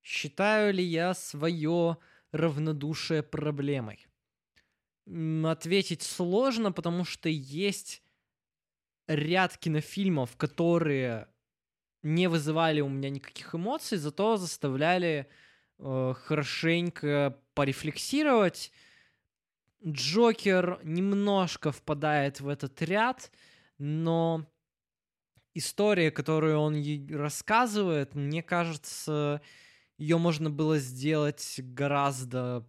Считаю 0.03 0.75
ли 0.75 0.85
я 0.85 1.15
свое 1.15 1.97
равнодушие 2.33 3.23
проблемой? 3.23 4.07
Ответить 5.45 6.03
сложно, 6.03 6.73
потому 6.73 7.05
что 7.05 7.29
есть 7.29 8.03
ряд 9.09 9.57
кинофильмов, 9.57 10.37
которые 10.37 11.29
не 12.03 12.29
вызывали 12.29 12.81
у 12.81 12.89
меня 12.89 13.11
никаких 13.11 13.55
эмоций, 13.55 13.99
зато 13.99 14.37
заставляли 14.37 15.29
э, 15.79 16.15
хорошенько 16.17 17.39
порефлексировать. 17.55 18.73
Джокер 19.85 20.81
немножко 20.83 21.73
впадает 21.73 22.41
в 22.41 22.49
этот 22.49 22.81
ряд, 22.83 23.31
но 23.79 24.47
история, 25.55 26.11
которую 26.11 26.59
он 26.59 26.83
рассказывает, 27.11 28.15
мне 28.15 28.43
кажется, 28.43 29.41
ее 30.01 30.17
можно 30.17 30.49
было 30.49 30.79
сделать 30.79 31.61
гораздо 31.63 32.67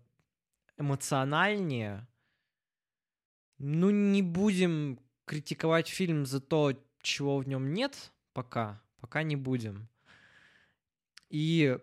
эмоциональнее. 0.77 2.05
Ну, 3.57 3.89
не 3.89 4.21
будем 4.21 4.99
критиковать 5.23 5.87
фильм 5.87 6.25
за 6.25 6.41
то, 6.41 6.73
чего 7.01 7.37
в 7.37 7.47
нем 7.47 7.73
нет, 7.73 8.11
пока, 8.33 8.83
пока 8.99 9.23
не 9.23 9.37
будем. 9.37 9.87
И 11.29 11.79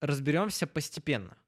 разберемся 0.00 0.66
постепенно. 0.66 1.38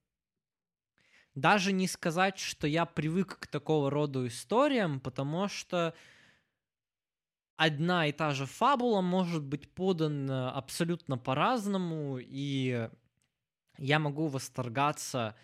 Даже 1.35 1.73
не 1.73 1.87
сказать, 1.87 2.39
что 2.39 2.67
я 2.67 2.87
привык 2.87 3.41
к 3.41 3.47
такого 3.47 3.91
рода 3.91 4.27
историям, 4.27 5.01
потому 5.01 5.49
что 5.49 5.95
одна 7.57 8.07
и 8.07 8.13
та 8.13 8.31
же 8.31 8.47
фабула 8.47 9.03
может 9.03 9.45
быть 9.45 9.71
подана 9.75 10.51
абсолютно 10.51 11.19
по-разному, 11.19 12.19
и 12.19 12.89
я 13.79 13.99
могу 13.99 14.29
восторгаться 14.29 15.37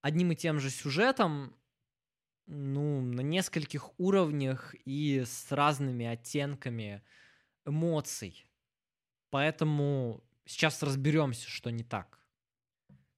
одним 0.00 0.32
и 0.32 0.36
тем 0.36 0.60
же 0.60 0.70
сюжетом, 0.70 1.56
ну, 2.46 3.00
на 3.00 3.20
нескольких 3.20 3.98
уровнях 3.98 4.74
и 4.84 5.22
с 5.24 5.52
разными 5.52 6.06
оттенками 6.06 7.02
эмоций. 7.64 8.50
Поэтому 9.30 10.24
сейчас 10.44 10.82
разберемся, 10.82 11.48
что 11.48 11.70
не 11.70 11.84
так. 11.84 12.18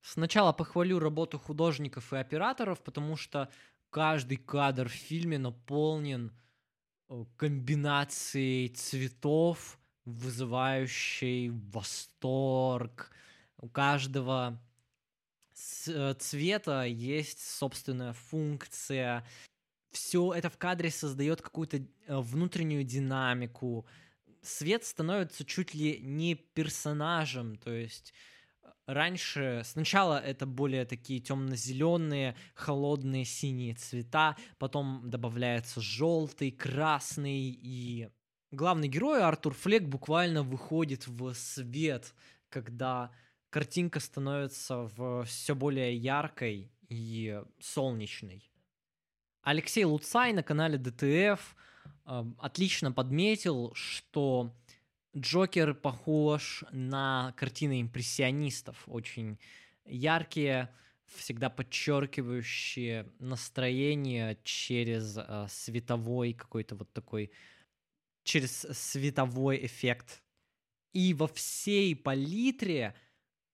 Сначала 0.03 0.53
похвалю 0.53 0.99
работу 0.99 1.39
художников 1.39 2.13
и 2.13 2.17
операторов, 2.17 2.83
потому 2.83 3.17
что 3.17 3.51
каждый 3.91 4.37
кадр 4.37 4.89
в 4.89 4.93
фильме 4.93 5.39
наполнен 5.39 6.37
э, 7.09 7.25
комбинацией 7.37 8.69
цветов, 8.69 9.79
вызывающей 10.05 11.51
восторг. 11.51 13.13
У 13.63 13.69
каждого 13.69 14.61
э, 15.87 16.15
цвета 16.19 16.83
есть 16.83 17.41
собственная 17.49 18.13
функция. 18.13 19.25
Все 19.93 20.33
это 20.33 20.51
в 20.51 20.59
кадре 20.59 20.91
создает 20.91 21.41
какую-то 21.41 21.77
э, 21.77 21.85
внутреннюю 22.09 22.83
динамику. 22.83 23.87
Свет 24.43 24.85
становится 24.85 25.45
чуть 25.45 25.75
ли 25.75 26.01
не 26.03 26.35
персонажем, 26.35 27.57
то 27.57 27.71
есть 27.71 28.13
раньше 28.87 29.63
сначала 29.65 30.19
это 30.19 30.45
более 30.45 30.85
такие 30.85 31.21
темно-зеленые, 31.21 32.35
холодные 32.55 33.25
синие 33.25 33.75
цвета, 33.75 34.37
потом 34.59 35.09
добавляется 35.09 35.81
желтый, 35.81 36.51
красный 36.51 37.57
и 37.63 38.09
главный 38.51 38.89
герой 38.89 39.23
Артур 39.23 39.55
Флек 39.55 39.85
буквально 39.85 40.43
выходит 40.43 41.07
в 41.07 41.33
свет, 41.35 42.13
когда 42.49 43.13
картинка 43.53 44.01
становится 44.01 44.89
все 45.27 45.55
более 45.55 45.95
яркой 45.95 46.73
и 46.89 47.41
солнечной. 47.61 48.51
Алексей 49.43 49.85
Луцай 49.85 50.33
на 50.33 50.43
канале 50.43 50.79
ДТФ 50.79 51.55
э, 52.07 52.25
отлично 52.39 52.93
подметил, 52.93 53.73
что 53.75 54.55
Джокер 55.15 55.75
похож 55.75 56.65
на 56.73 57.35
картины 57.37 57.83
импрессионистов, 57.83 58.83
очень 58.87 59.39
яркие, 59.85 60.75
всегда 61.05 61.51
подчеркивающие 61.51 63.07
настроение 63.19 64.39
через 64.45 65.19
э, 65.19 65.47
световой 65.51 66.33
какой-то 66.33 66.75
вот 66.75 66.91
такой, 66.95 67.31
через 68.23 68.67
световой 68.73 69.67
эффект. 69.67 70.23
И 70.95 71.13
во 71.13 71.27
всей 71.27 71.95
палитре 71.97 72.95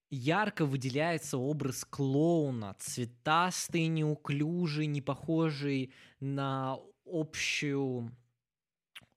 ярко 0.09 0.65
выделяется 0.65 1.37
образ 1.37 1.85
клоуна, 1.85 2.75
цветастый, 2.79 3.87
неуклюжий, 3.87 4.87
не 4.87 5.01
похожий 5.01 5.93
на 6.19 6.77
общую 7.05 8.11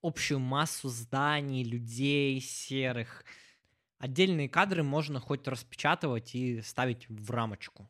общую 0.02 0.40
массу 0.40 0.88
зданий, 0.88 1.62
людей 1.62 2.40
серых. 2.40 3.24
Отдельные 3.98 4.48
кадры 4.48 4.82
можно 4.82 5.20
хоть 5.20 5.46
распечатывать 5.46 6.34
и 6.34 6.60
ставить 6.60 7.08
в 7.08 7.30
рамочку. 7.30 7.88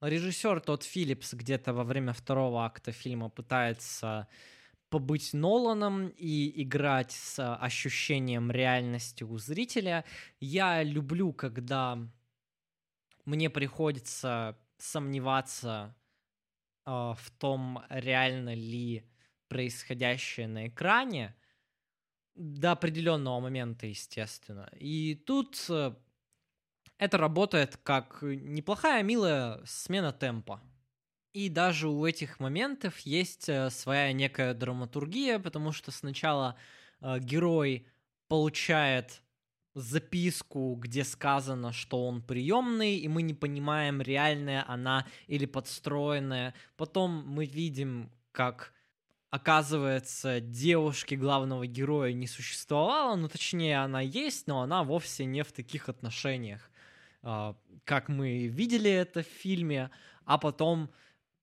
Режиссер 0.00 0.60
тот 0.60 0.82
Филлипс 0.82 1.34
где-то 1.34 1.74
во 1.74 1.84
время 1.84 2.12
второго 2.12 2.64
акта 2.64 2.90
фильма 2.90 3.28
пытается 3.28 4.26
побыть 4.88 5.32
Ноланом 5.32 6.08
и 6.08 6.62
играть 6.62 7.12
с 7.12 7.54
ощущением 7.56 8.50
реальности 8.50 9.22
у 9.24 9.38
зрителя. 9.38 10.04
Я 10.40 10.82
люблю, 10.82 11.32
когда 11.32 11.98
мне 13.24 13.50
приходится 13.50 14.58
сомневаться 14.78 15.94
э, 16.84 16.90
в 16.90 17.30
том, 17.38 17.82
реально 17.88 18.54
ли 18.54 19.08
происходящее 19.48 20.48
на 20.48 20.68
экране, 20.68 21.34
до 22.34 22.72
определенного 22.72 23.40
момента, 23.40 23.86
естественно. 23.86 24.70
И 24.78 25.14
тут 25.14 25.66
э, 25.68 25.94
это 26.98 27.18
работает 27.18 27.76
как 27.76 28.22
неплохая, 28.22 29.02
милая 29.02 29.60
смена 29.66 30.12
темпа. 30.12 30.62
И 31.32 31.48
даже 31.48 31.88
у 31.88 32.04
этих 32.04 32.40
моментов 32.40 32.98
есть 33.00 33.48
э, 33.48 33.70
своя 33.70 34.12
некая 34.12 34.54
драматургия, 34.54 35.38
потому 35.38 35.72
что 35.72 35.90
сначала 35.90 36.56
э, 37.00 37.18
герой 37.20 37.86
получает 38.28 39.22
записку, 39.74 40.74
где 40.74 41.04
сказано, 41.04 41.72
что 41.72 42.06
он 42.06 42.22
приемный, 42.22 42.96
и 42.96 43.08
мы 43.08 43.22
не 43.22 43.34
понимаем, 43.34 44.02
реальная 44.02 44.64
она 44.68 45.06
или 45.26 45.46
подстроенная. 45.46 46.54
Потом 46.76 47.24
мы 47.26 47.46
видим, 47.46 48.10
как 48.32 48.72
оказывается, 49.30 50.40
девушки 50.40 51.14
главного 51.14 51.66
героя 51.66 52.12
не 52.12 52.26
существовало, 52.26 53.16
ну, 53.16 53.28
точнее, 53.28 53.78
она 53.78 54.02
есть, 54.02 54.46
но 54.46 54.60
она 54.60 54.84
вовсе 54.84 55.24
не 55.24 55.42
в 55.42 55.52
таких 55.52 55.88
отношениях, 55.88 56.70
а, 57.22 57.56
как 57.84 58.10
мы 58.10 58.46
видели 58.48 58.90
это 58.90 59.22
в 59.22 59.26
фильме, 59.26 59.90
а 60.26 60.36
потом 60.36 60.90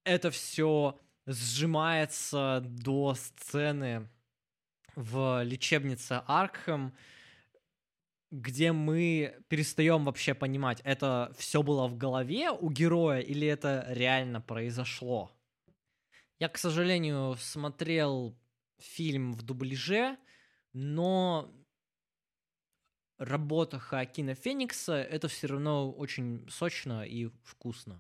это 0.04 0.30
все 0.30 1.00
сжимается 1.26 2.62
до 2.64 3.16
сцены 3.16 4.08
в 4.96 5.44
лечебнице 5.44 6.22
Аркхэм, 6.28 6.94
где 8.32 8.72
мы 8.72 9.36
перестаем 9.48 10.06
вообще 10.06 10.34
понимать, 10.34 10.82
это 10.84 11.34
все 11.38 11.64
было 11.64 11.88
в 11.88 11.98
голове 11.98 12.52
у 12.52 12.70
героя 12.70 13.22
или 13.22 13.48
это 13.48 13.86
реально 13.90 14.42
произошло. 14.42 15.32
Я, 16.38 16.48
к 16.50 16.58
сожалению, 16.58 17.36
смотрел 17.38 18.38
фильм 18.78 19.34
в 19.34 19.42
дубляже, 19.42 20.18
но 20.74 21.54
работа 23.18 23.80
Хоакина 23.80 24.36
Феникса 24.36 24.96
это 24.96 25.28
все 25.28 25.48
равно 25.48 25.92
очень 25.92 26.48
сочно 26.50 27.04
и 27.04 27.28
вкусно. 27.44 28.00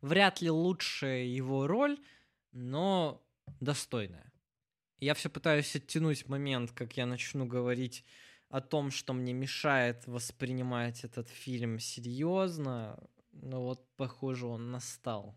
Вряд 0.00 0.40
ли 0.40 0.50
лучшая 0.50 1.24
его 1.24 1.66
роль, 1.66 1.98
но 2.52 3.22
достойная. 3.60 4.32
Я 4.98 5.14
все 5.14 5.28
пытаюсь 5.28 5.74
оттянуть 5.76 6.28
момент, 6.28 6.70
как 6.72 6.96
я 6.96 7.06
начну 7.06 7.44
говорить 7.44 8.04
о 8.52 8.60
том, 8.60 8.90
что 8.90 9.14
мне 9.14 9.32
мешает 9.32 10.06
воспринимать 10.06 11.04
этот 11.04 11.30
фильм 11.30 11.78
серьезно, 11.78 13.02
но 13.32 13.62
вот, 13.62 13.88
похоже, 13.96 14.46
он 14.46 14.70
настал. 14.70 15.34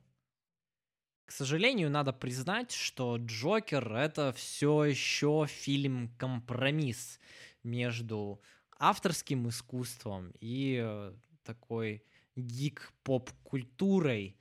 К 1.24 1.32
сожалению, 1.32 1.89
надо 1.89 2.11
признать, 2.11 2.74
что 2.74 3.16
Джокер 3.16 3.95
это 3.95 4.34
все 4.34 4.84
еще 4.84 5.45
фильм-компромисс 5.47 7.22
между 7.63 8.41
авторским 8.78 9.47
искусством 9.47 10.34
и 10.41 10.82
э, 10.84 11.13
такой 11.45 12.03
гик-поп-культурой, 12.36 14.38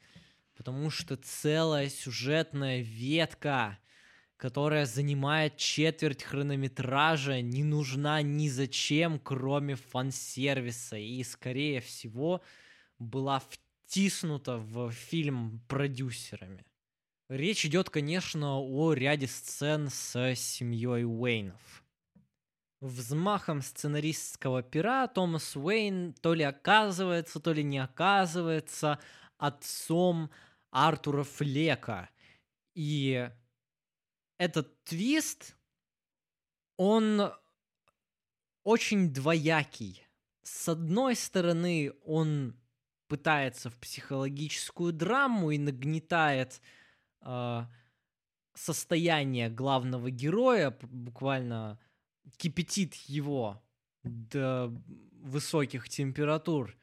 потому 0.57 0.91
что 0.91 1.17
целая 1.17 1.89
сюжетная 1.89 2.81
ветка, 2.81 3.79
которая 4.37 4.87
занимает 4.87 5.57
четверть 5.57 6.23
хронометража, 6.23 7.41
не 7.41 7.63
нужна 7.63 8.23
ни 8.23 8.49
зачем, 8.49 9.19
кроме 9.19 9.77
фан-сервиса, 9.77 10.97
и, 10.97 11.23
скорее 11.23 11.81
всего, 11.81 12.43
была 12.99 13.41
втиснута 13.41 14.59
в 14.59 14.91
фильм 14.91 15.61
продюсерами. 15.69 16.65
Речь 17.29 17.65
идет, 17.65 17.91
конечно, 17.91 18.59
о 18.59 18.93
ряде 18.93 19.27
сцен 19.27 19.89
с 19.89 20.35
семьей 20.35 21.05
Уэйнов. 21.05 21.85
Взмахом 22.81 23.63
сценаристского 23.63 24.63
пера 24.63 25.07
Томас 25.09 25.57
Уэйн 25.57 26.13
то 26.21 26.35
ли 26.35 26.45
оказывается, 26.45 27.41
то 27.41 27.53
ли 27.55 27.65
не 27.65 27.79
оказывается 27.79 28.99
отцом 29.39 30.31
Артура 30.71 31.23
Флека. 31.23 32.11
И 32.75 33.31
этот 34.39 34.83
твист, 34.85 35.57
он 36.77 37.33
очень 38.63 39.13
двоякий. 39.13 40.03
С 40.43 40.69
одной 40.69 41.17
стороны, 41.17 41.93
он 42.05 42.57
пытается 43.09 43.71
в 43.71 43.79
психологическую 43.79 44.93
драму 44.93 45.51
и 45.51 45.59
нагнетает 45.59 46.61
э, 47.21 47.67
состояние 48.55 49.51
главного 49.51 50.11
героя, 50.11 50.77
буквально 50.83 51.79
кипятит 52.37 52.95
его 52.95 53.63
до 54.03 54.73
высоких 55.13 55.89
температур. 55.89 56.77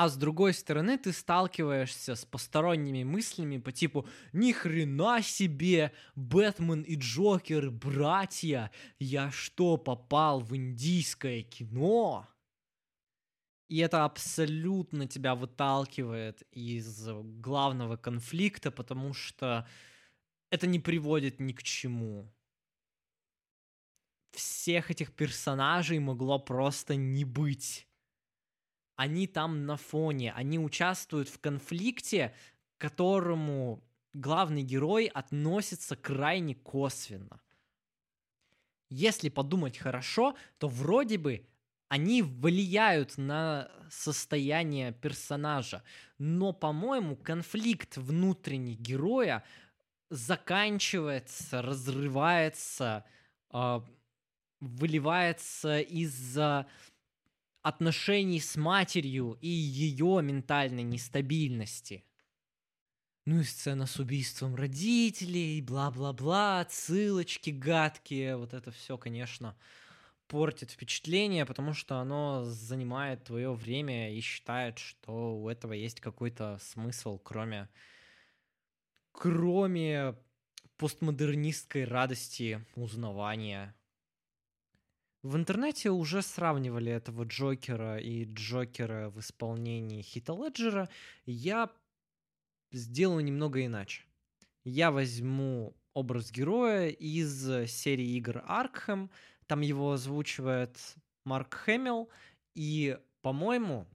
А 0.00 0.08
с 0.08 0.16
другой 0.16 0.54
стороны, 0.54 0.96
ты 0.96 1.12
сталкиваешься 1.12 2.14
с 2.14 2.24
посторонними 2.24 3.04
мыслями 3.04 3.58
по 3.58 3.70
типу 3.70 4.08
«Ни 4.32 4.52
хрена 4.52 5.20
себе! 5.20 5.92
Бэтмен 6.14 6.80
и 6.80 6.96
Джокер— 6.96 7.70
братья! 7.70 8.70
Я 8.98 9.30
что, 9.30 9.76
попал 9.76 10.40
в 10.40 10.56
индийское 10.56 11.42
кино?» 11.42 12.26
И 13.68 13.76
это 13.76 14.06
абсолютно 14.06 15.06
тебя 15.06 15.34
выталкивает 15.34 16.44
из 16.50 17.06
главного 17.06 17.98
конфликта, 17.98 18.70
потому 18.70 19.12
что 19.12 19.68
это 20.48 20.66
не 20.66 20.80
приводит 20.80 21.40
ни 21.40 21.52
к 21.52 21.62
чему. 21.62 22.32
Всех 24.30 24.90
этих 24.90 25.12
персонажей 25.12 25.98
могло 25.98 26.38
просто 26.38 26.96
не 26.96 27.26
быть. 27.26 27.86
Они 29.00 29.26
там 29.26 29.64
на 29.64 29.78
фоне, 29.78 30.30
они 30.34 30.58
участвуют 30.58 31.30
в 31.30 31.40
конфликте, 31.40 32.34
к 32.76 32.82
которому 32.82 33.82
главный 34.12 34.62
герой 34.62 35.06
относится 35.06 35.96
крайне 35.96 36.54
косвенно. 36.54 37.40
Если 38.90 39.30
подумать 39.30 39.78
хорошо, 39.78 40.36
то 40.58 40.68
вроде 40.68 41.16
бы 41.16 41.46
они 41.88 42.20
влияют 42.20 43.16
на 43.16 43.70
состояние 43.88 44.92
персонажа. 44.92 45.82
Но, 46.18 46.52
по-моему, 46.52 47.16
конфликт 47.16 47.96
внутренний 47.96 48.76
героя 48.76 49.44
заканчивается, 50.10 51.62
разрывается, 51.62 53.06
э, 53.50 53.80
выливается 54.60 55.80
из-за 55.80 56.66
отношений 57.62 58.40
с 58.40 58.56
матерью 58.56 59.38
и 59.40 59.48
ее 59.48 60.20
ментальной 60.22 60.82
нестабильности. 60.82 62.04
Ну 63.26 63.40
и 63.40 63.44
сцена 63.44 63.86
с 63.86 63.98
убийством 63.98 64.54
родителей, 64.54 65.60
бла-бла-бла, 65.60 66.66
ссылочки 66.70 67.50
гадкие, 67.50 68.36
вот 68.36 68.54
это 68.54 68.70
все, 68.70 68.96
конечно, 68.96 69.56
портит 70.26 70.70
впечатление, 70.70 71.44
потому 71.44 71.74
что 71.74 71.96
оно 71.98 72.44
занимает 72.44 73.24
твое 73.24 73.52
время 73.52 74.14
и 74.14 74.20
считает, 74.20 74.78
что 74.78 75.36
у 75.36 75.48
этого 75.48 75.74
есть 75.74 76.00
какой-то 76.00 76.58
смысл, 76.62 77.18
кроме, 77.18 77.68
кроме 79.12 80.16
постмодернистской 80.78 81.84
радости 81.84 82.64
узнавания. 82.74 83.74
В 85.22 85.36
интернете 85.36 85.90
уже 85.90 86.22
сравнивали 86.22 86.90
этого 86.90 87.24
Джокера 87.24 87.98
и 87.98 88.24
Джокера 88.24 89.10
в 89.10 89.20
исполнении 89.20 90.00
Хита 90.00 90.32
Леджера. 90.32 90.88
Я 91.26 91.70
сделаю 92.72 93.22
немного 93.22 93.64
иначе. 93.64 94.04
Я 94.64 94.90
возьму 94.90 95.76
образ 95.92 96.30
героя 96.30 96.88
из 96.88 97.70
серии 97.70 98.16
игр 98.16 98.42
Аркхэм. 98.46 99.10
Там 99.46 99.60
его 99.60 99.92
озвучивает 99.92 100.78
Марк 101.24 101.52
Хэмилл. 101.54 102.08
И, 102.54 102.98
по-моему, 103.20 103.86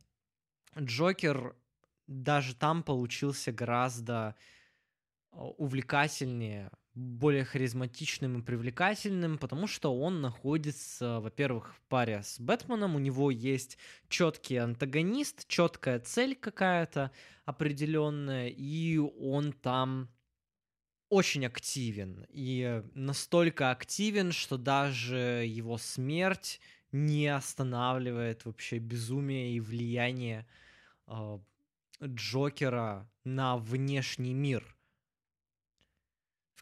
Джокер 0.77 1.55
даже 2.05 2.55
там 2.55 2.83
получился 2.83 3.51
гораздо 3.51 4.35
а, 5.31 5.45
увлекательнее, 5.45 6.69
более 6.95 7.43
харизматичным 7.43 8.39
и 8.39 8.41
привлекательным, 8.41 9.37
потому 9.37 9.67
что 9.67 9.93
он 9.93 10.21
находится, 10.21 11.19
во-первых, 11.19 11.75
в 11.75 11.81
паре 11.89 12.23
с 12.23 12.39
Бэтменом, 12.39 12.95
у 12.95 12.99
него 12.99 13.31
есть 13.31 13.77
четкий 14.07 14.55
антагонист, 14.55 15.45
четкая 15.47 15.99
цель 15.99 16.35
какая-то 16.35 17.11
определенная, 17.43 18.47
и 18.47 18.97
он 18.97 19.51
там 19.51 20.09
очень 21.09 21.45
активен. 21.45 22.25
И 22.29 22.81
настолько 22.93 23.71
активен, 23.71 24.31
что 24.31 24.57
даже 24.57 25.43
его 25.45 25.77
смерть 25.77 26.61
не 26.93 27.27
останавливает 27.27 28.45
вообще 28.45 28.77
безумие 28.79 29.53
и 29.53 29.59
влияние 29.59 30.47
э, 31.07 31.39
Джокера 32.01 33.09
на 33.25 33.57
внешний 33.57 34.33
мир 34.33 34.74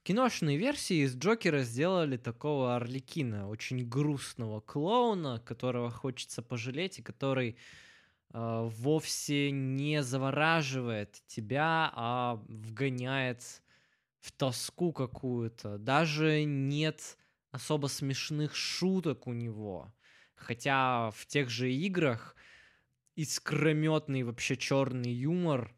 киношной 0.04 0.58
версии 0.58 1.04
из 1.04 1.16
Джокера 1.16 1.64
сделали 1.64 2.18
такого 2.18 2.76
Орликина, 2.76 3.50
очень 3.50 3.88
грустного 3.88 4.60
клоуна, 4.60 5.40
которого 5.40 5.90
хочется 5.90 6.42
пожалеть 6.42 7.00
и 7.00 7.02
который 7.02 7.58
э, 8.34 8.70
вовсе 8.70 9.52
не 9.52 10.04
завораживает 10.04 11.22
тебя, 11.28 11.92
а 11.96 12.40
вгоняет 12.48 13.64
в 14.20 14.32
тоску 14.32 14.92
какую-то. 14.92 15.78
Даже 15.78 16.44
нет 16.44 17.18
особо 17.52 17.88
смешных 17.88 18.56
шуток 18.56 19.28
у 19.28 19.34
него. 19.34 19.94
Хотя 20.36 21.12
в 21.12 21.26
тех 21.26 21.50
же 21.50 21.72
играх 21.72 22.36
искрометный 23.16 24.24
вообще 24.24 24.58
черный 24.58 25.12
юмор 25.12 25.74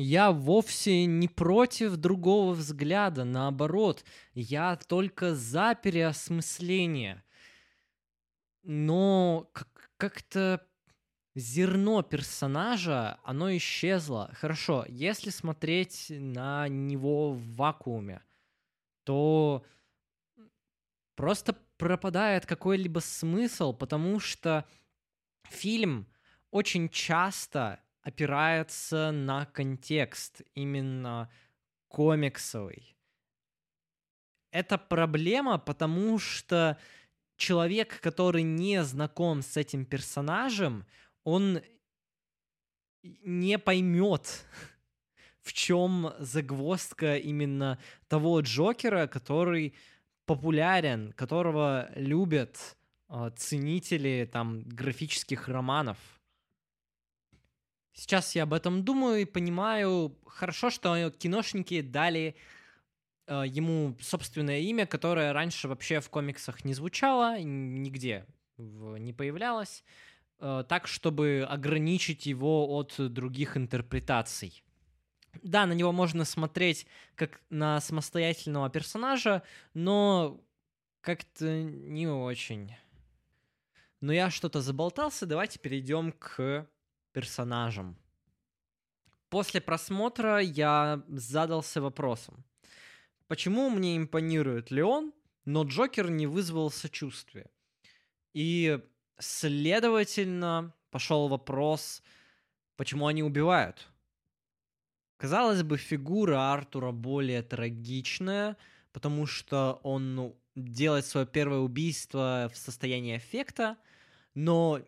я 0.00 0.30
вовсе 0.30 1.06
не 1.06 1.26
против 1.26 1.96
другого 1.96 2.52
взгляда, 2.52 3.24
наоборот, 3.24 4.04
я 4.32 4.76
только 4.76 5.34
за 5.34 5.74
переосмысление. 5.74 7.24
Но 8.62 9.50
как-то 9.96 10.64
зерно 11.34 12.02
персонажа, 12.02 13.18
оно 13.24 13.56
исчезло. 13.56 14.30
Хорошо, 14.34 14.84
если 14.88 15.30
смотреть 15.30 16.06
на 16.10 16.68
него 16.68 17.32
в 17.32 17.56
вакууме, 17.56 18.22
то 19.02 19.64
просто 21.16 21.56
пропадает 21.76 22.46
какой-либо 22.46 23.00
смысл, 23.00 23.72
потому 23.72 24.20
что 24.20 24.64
фильм 25.48 26.06
очень 26.52 26.88
часто 26.88 27.80
опирается 28.08 29.12
на 29.12 29.44
контекст, 29.44 30.40
именно 30.54 31.30
комиксовый. 31.88 32.96
Это 34.50 34.78
проблема, 34.78 35.58
потому 35.58 36.18
что 36.18 36.78
человек, 37.36 38.00
который 38.00 38.42
не 38.42 38.82
знаком 38.82 39.42
с 39.42 39.58
этим 39.58 39.84
персонажем, 39.84 40.86
он 41.22 41.60
не 43.02 43.58
поймет, 43.58 44.46
в 45.42 45.52
чем 45.52 46.14
загвоздка 46.18 47.16
именно 47.16 47.78
того 48.08 48.40
Джокера, 48.40 49.06
который 49.06 49.74
популярен, 50.24 51.12
которого 51.12 51.90
любят 51.94 52.78
э, 53.10 53.30
ценители 53.36 54.26
там 54.32 54.62
графических 54.62 55.48
романов. 55.48 55.98
Сейчас 57.98 58.36
я 58.36 58.44
об 58.44 58.54
этом 58.54 58.84
думаю 58.84 59.22
и 59.22 59.24
понимаю, 59.24 60.16
хорошо, 60.24 60.70
что 60.70 61.10
киношники 61.10 61.80
дали 61.80 62.36
э, 63.26 63.42
ему 63.44 63.96
собственное 64.00 64.60
имя, 64.60 64.86
которое 64.86 65.32
раньше 65.32 65.66
вообще 65.66 65.98
в 65.98 66.08
комиксах 66.08 66.64
не 66.64 66.74
звучало, 66.74 67.40
нигде 67.40 68.24
не 68.56 69.12
появлялось, 69.12 69.82
э, 70.38 70.62
так, 70.68 70.86
чтобы 70.86 71.44
ограничить 71.50 72.26
его 72.26 72.68
от 72.68 72.94
других 73.12 73.56
интерпретаций. 73.56 74.62
Да, 75.42 75.66
на 75.66 75.72
него 75.72 75.90
можно 75.90 76.24
смотреть 76.24 76.86
как 77.16 77.40
на 77.50 77.80
самостоятельного 77.80 78.70
персонажа, 78.70 79.42
но 79.74 80.40
как-то 81.00 81.64
не 81.64 82.06
очень. 82.06 82.76
Но 84.00 84.12
я 84.12 84.30
что-то 84.30 84.60
заболтался, 84.60 85.26
давайте 85.26 85.58
перейдем 85.58 86.12
к 86.12 86.68
персонажем. 87.18 87.96
После 89.28 89.60
просмотра 89.60 90.38
я 90.38 91.02
задался 91.08 91.80
вопросом, 91.80 92.44
почему 93.26 93.70
мне 93.70 93.96
импонирует 93.96 94.70
Леон, 94.70 95.12
но 95.44 95.64
Джокер 95.64 96.10
не 96.10 96.28
вызвал 96.28 96.70
сочувствия? 96.70 97.50
И, 98.34 98.78
следовательно, 99.18 100.72
пошел 100.90 101.26
вопрос, 101.28 102.02
почему 102.76 103.08
они 103.08 103.24
убивают? 103.24 103.88
Казалось 105.16 105.64
бы, 105.64 105.76
фигура 105.76 106.52
Артура 106.52 106.92
более 106.92 107.42
трагичная, 107.42 108.56
потому 108.92 109.26
что 109.26 109.80
он 109.82 110.14
ну, 110.14 110.36
делает 110.54 111.04
свое 111.04 111.26
первое 111.26 111.58
убийство 111.58 112.48
в 112.54 112.56
состоянии 112.56 113.16
эффекта, 113.16 113.76
но 114.34 114.80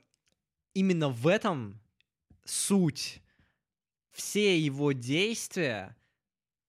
именно 0.74 1.08
в 1.08 1.26
этом 1.26 1.80
суть, 2.50 3.22
все 4.10 4.58
его 4.58 4.92
действия, 4.92 5.96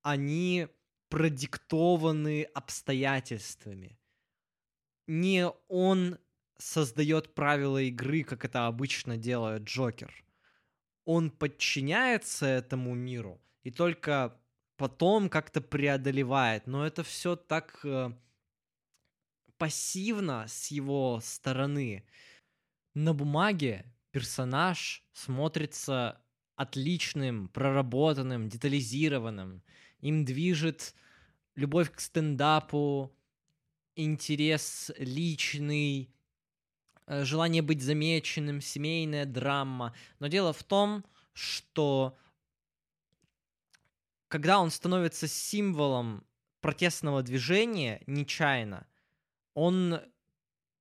они 0.02 0.68
продиктованы 1.10 2.44
обстоятельствами. 2.44 4.00
Не 5.08 5.50
он 5.68 6.20
создает 6.58 7.34
правила 7.34 7.82
игры, 7.82 8.24
как 8.24 8.46
это 8.46 8.68
обычно 8.68 9.18
делает 9.18 9.64
Джокер. 9.64 10.14
Он 11.06 11.32
подчиняется 11.32 12.46
этому 12.46 12.94
миру 12.94 13.42
и 13.64 13.72
только 13.72 14.40
потом 14.78 15.30
как-то 15.30 15.62
преодолевает. 15.62 16.68
Но 16.68 16.86
это 16.86 17.04
все 17.04 17.36
так 17.36 17.80
э, 17.84 18.12
пассивно 19.58 20.46
с 20.48 20.68
его 20.68 21.20
стороны. 21.22 22.06
На 22.94 23.14
бумаге 23.14 23.86
персонаж 24.12 25.03
смотрится 25.14 26.22
отличным, 26.55 27.47
проработанным, 27.47 28.49
детализированным. 28.49 29.64
Им 29.99 30.26
движет 30.26 30.93
любовь 31.55 31.91
к 31.91 31.99
стендапу, 31.99 33.12
интерес 33.95 34.91
личный, 34.97 36.14
э, 37.07 37.24
желание 37.24 37.62
быть 37.62 37.82
замеченным, 37.82 38.62
семейная 38.62 39.26
драма. 39.26 39.95
Но 40.20 40.28
дело 40.28 40.53
в 40.53 40.64
том, 40.64 41.03
что 41.34 42.18
когда 44.28 44.59
он 44.59 44.72
становится 44.72 45.28
символом 45.28 46.26
протестного 46.62 47.22
движения 47.22 48.01
нечаянно, 48.07 48.88
он 49.53 49.99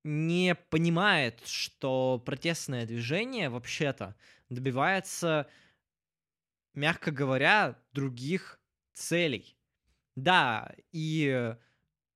не 0.03 0.55
понимает, 0.55 1.41
что 1.47 2.23
протестное 2.25 2.87
движение 2.87 3.51
вообще-то 3.51 4.17
добивается, 4.49 5.49
мягко 6.75 7.11
говоря, 7.11 7.79
других 7.93 8.61
целей. 8.93 9.57
Да, 10.17 10.75
и 10.93 11.55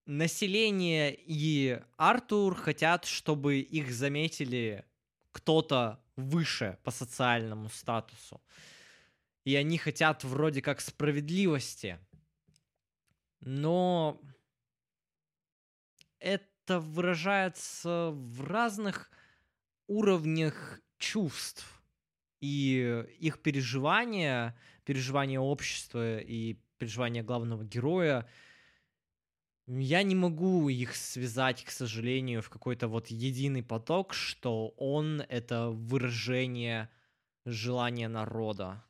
население 0.06 1.14
и 1.14 1.80
Артур 1.96 2.54
хотят, 2.54 3.04
чтобы 3.04 3.60
их 3.60 3.92
заметили 3.92 4.84
кто-то 5.32 6.02
выше 6.16 6.78
по 6.84 6.90
социальному 6.90 7.68
статусу. 7.68 8.42
И 9.44 9.54
они 9.56 9.78
хотят 9.78 10.24
вроде 10.24 10.62
как 10.62 10.80
справедливости. 10.80 11.98
Но 13.40 14.20
это 16.18 16.46
выражается 16.68 18.10
в 18.12 18.42
разных 18.44 19.10
уровнях 19.86 20.80
чувств. 20.98 21.82
И 22.40 23.04
их 23.18 23.40
переживания, 23.40 24.56
переживания 24.84 25.40
общества 25.40 26.18
и 26.18 26.58
переживания 26.78 27.22
главного 27.22 27.64
героя— 27.64 28.28
я 29.66 30.02
не 30.02 30.14
могу 30.14 30.68
их 30.68 30.94
связать, 30.94 31.64
к 31.64 31.70
сожалению, 31.70 32.42
в 32.42 32.50
какой-то 32.50 32.86
вот 32.86 33.08
единый 33.08 33.62
поток, 33.62 34.12
что 34.12 34.68
он— 34.76 35.22
это 35.28 35.70
выражение 35.70 36.90
желания 37.46 38.08
народа. 38.08 38.84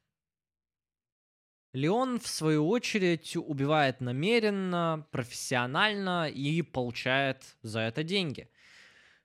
Леон, 1.74 2.20
в 2.20 2.28
свою 2.28 2.68
очередь, 2.68 3.36
убивает 3.36 4.00
намеренно, 4.00 5.08
профессионально 5.10 6.30
и 6.30 6.62
получает 6.62 7.56
за 7.62 7.80
это 7.80 8.04
деньги. 8.04 8.48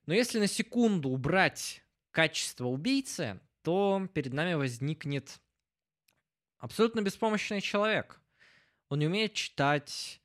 Но 0.07 0.15
если 0.15 0.39
на 0.39 0.47
секунду 0.47 1.09
убрать 1.09 1.83
качество 2.09 2.65
убийцы, 2.65 3.39
то 3.61 4.07
перед 4.15 4.33
нами 4.33 4.55
возникнет 4.55 5.39
абсолютно 6.57 7.01
беспомощный 7.01 7.61
человек. 7.61 8.19
Он 8.89 8.97
не 8.97 9.05
умеет 9.05 9.33
читать, 9.33 10.19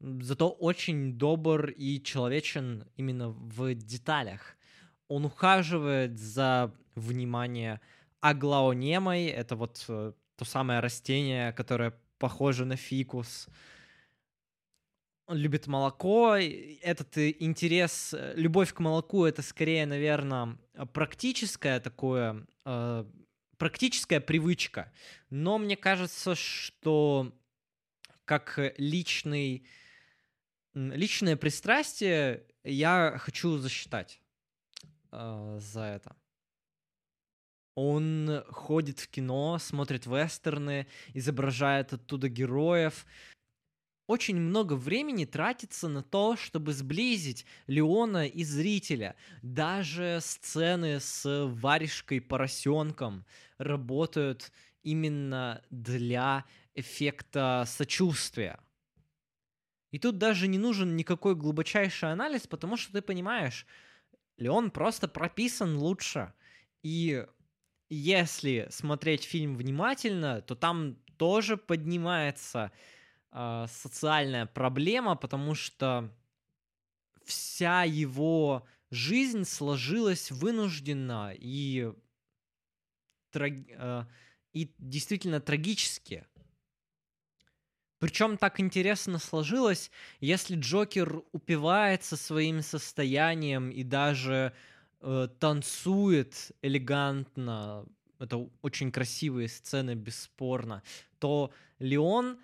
зато 0.00 0.48
очень 0.48 1.18
добр 1.18 1.68
и 1.68 2.02
человечен 2.02 2.88
именно 2.96 3.28
в 3.28 3.74
деталях. 3.74 4.56
Он 5.08 5.26
ухаживает 5.26 6.18
за 6.18 6.74
внимание 6.94 7.82
аглаонемой, 8.20 9.26
это 9.26 9.56
вот 9.56 9.84
э, 9.88 10.14
то 10.36 10.44
самое 10.44 10.80
растение, 10.80 11.52
которое 11.52 11.98
похоже 12.18 12.64
на 12.64 12.76
фикус. 12.76 13.48
Он 15.26 15.36
любит 15.36 15.66
молоко. 15.66 16.36
Этот 16.36 17.18
интерес, 17.18 18.14
э, 18.14 18.34
любовь 18.36 18.72
к 18.72 18.80
молоку, 18.80 19.24
это 19.24 19.42
скорее, 19.42 19.86
наверное, 19.86 20.56
практическое 20.92 21.80
такое, 21.80 22.46
э, 22.64 23.04
практическая 23.58 24.20
привычка. 24.20 24.92
Но 25.30 25.58
мне 25.58 25.76
кажется, 25.76 26.34
что 26.34 27.32
как 28.24 28.58
личный 28.76 29.66
личное 30.76 31.36
пристрастие 31.36 32.44
я 32.62 33.16
хочу 33.18 33.56
засчитать 33.56 34.20
э, 35.12 35.58
за 35.60 35.80
это. 35.80 36.16
Он 37.76 38.42
ходит 38.48 39.00
в 39.00 39.08
кино, 39.08 39.58
смотрит 39.58 40.06
вестерны, 40.06 40.86
изображает 41.12 41.92
оттуда 41.92 42.30
героев. 42.30 43.06
Очень 44.06 44.36
много 44.36 44.72
времени 44.72 45.26
тратится 45.26 45.88
на 45.88 46.02
то, 46.02 46.36
чтобы 46.36 46.72
сблизить 46.72 47.44
Леона 47.66 48.26
и 48.26 48.44
зрителя. 48.44 49.14
Даже 49.42 50.20
сцены 50.22 51.00
с 51.00 51.46
варежкой 51.46 52.22
поросенком 52.22 53.26
работают 53.58 54.52
именно 54.82 55.62
для 55.68 56.46
эффекта 56.74 57.64
сочувствия. 57.66 58.58
И 59.90 59.98
тут 59.98 60.16
даже 60.16 60.48
не 60.48 60.58
нужен 60.58 60.96
никакой 60.96 61.34
глубочайший 61.34 62.10
анализ, 62.10 62.46
потому 62.46 62.78
что 62.78 62.92
ты 62.92 63.02
понимаешь, 63.02 63.66
Леон 64.38 64.70
просто 64.70 65.08
прописан 65.08 65.76
лучше. 65.76 66.32
И 66.82 67.26
если 67.88 68.66
смотреть 68.70 69.24
фильм 69.24 69.56
внимательно, 69.56 70.42
то 70.42 70.54
там 70.54 70.96
тоже 71.16 71.56
поднимается 71.56 72.72
э, 73.32 73.66
социальная 73.68 74.46
проблема, 74.46 75.16
потому 75.16 75.54
что 75.54 76.12
вся 77.24 77.84
его 77.84 78.66
жизнь 78.90 79.44
сложилась 79.44 80.30
вынужденно 80.30 81.32
и, 81.34 81.92
траг... 83.30 83.52
э, 83.68 84.04
и 84.52 84.74
действительно 84.78 85.40
трагически. 85.40 86.26
Причем 87.98 88.36
так 88.36 88.60
интересно 88.60 89.18
сложилось, 89.18 89.90
если 90.20 90.54
Джокер 90.54 91.22
упивается 91.32 92.16
своим 92.16 92.60
состоянием 92.60 93.70
и 93.70 93.82
даже 93.82 94.52
э, 94.52 94.75
танцует 95.38 96.52
элегантно, 96.62 97.86
это 98.18 98.48
очень 98.62 98.90
красивые 98.90 99.48
сцены, 99.48 99.94
бесспорно, 99.94 100.82
то 101.18 101.52
Леон, 101.78 102.38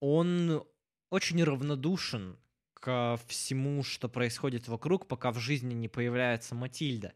он 0.00 0.64
очень 1.10 1.42
равнодушен 1.42 2.38
ко 2.74 3.18
всему, 3.26 3.82
что 3.82 4.08
происходит 4.08 4.68
вокруг, 4.68 5.06
пока 5.06 5.32
в 5.32 5.38
жизни 5.38 5.74
не 5.74 5.88
появляется 5.88 6.54
Матильда. 6.54 7.12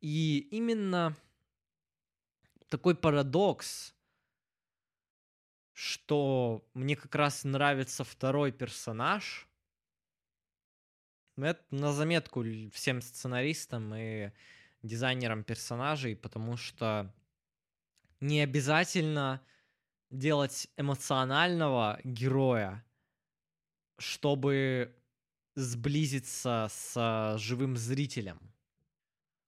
И 0.00 0.48
именно 0.50 1.16
такой 2.68 2.94
парадокс 2.94 3.94
что 5.76 6.66
мне 6.72 6.96
как 6.96 7.14
раз 7.14 7.44
нравится 7.44 8.02
второй 8.02 8.50
персонаж. 8.50 9.46
Это 11.36 11.62
на 11.70 11.92
заметку 11.92 12.42
всем 12.72 13.02
сценаристам 13.02 13.94
и 13.94 14.30
дизайнерам 14.82 15.44
персонажей, 15.44 16.16
потому 16.16 16.56
что 16.56 17.12
не 18.20 18.40
обязательно 18.40 19.42
делать 20.10 20.68
эмоционального 20.76 22.00
героя, 22.04 22.84
чтобы 23.98 24.96
сблизиться 25.54 26.68
с 26.70 27.36
живым 27.38 27.76
зрителем. 27.76 28.40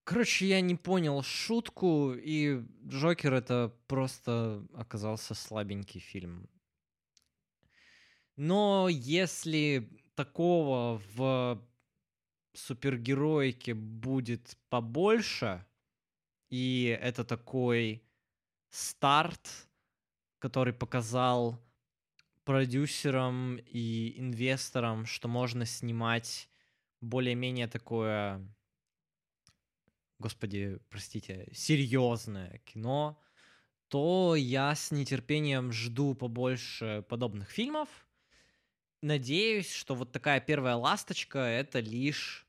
Короче, 0.05 0.47
я 0.47 0.61
не 0.61 0.75
понял 0.75 1.23
шутку, 1.23 2.15
и 2.15 2.63
Джокер 2.87 3.35
это 3.35 3.75
просто 3.87 4.67
оказался 4.75 5.35
слабенький 5.35 6.01
фильм. 6.01 6.49
Но 8.37 8.89
если 8.89 9.91
такого 10.15 11.03
в 11.15 11.63
супергероике 12.59 13.75
будет 13.75 14.59
побольше, 14.69 15.65
и 16.51 16.99
это 17.01 17.25
такой 17.25 18.03
старт, 18.71 19.69
который 20.39 20.73
показал 20.73 21.59
продюсерам 22.45 23.57
и 23.57 24.19
инвесторам, 24.19 25.07
что 25.07 25.29
можно 25.29 25.67
снимать 25.67 26.49
более-менее 27.01 27.69
такое 27.69 28.47
господи, 30.19 30.79
простите, 30.89 31.49
серьезное 31.53 32.61
кино, 32.65 33.21
то 33.89 34.35
я 34.37 34.75
с 34.75 34.91
нетерпением 34.91 35.73
жду 35.73 36.15
побольше 36.15 37.05
подобных 37.09 37.51
фильмов. 37.51 37.89
Надеюсь, 39.01 39.73
что 39.73 39.95
вот 39.95 40.13
такая 40.13 40.41
первая 40.41 40.75
ласточка— 40.75 41.39
это 41.39 41.81
лишь 41.81 42.47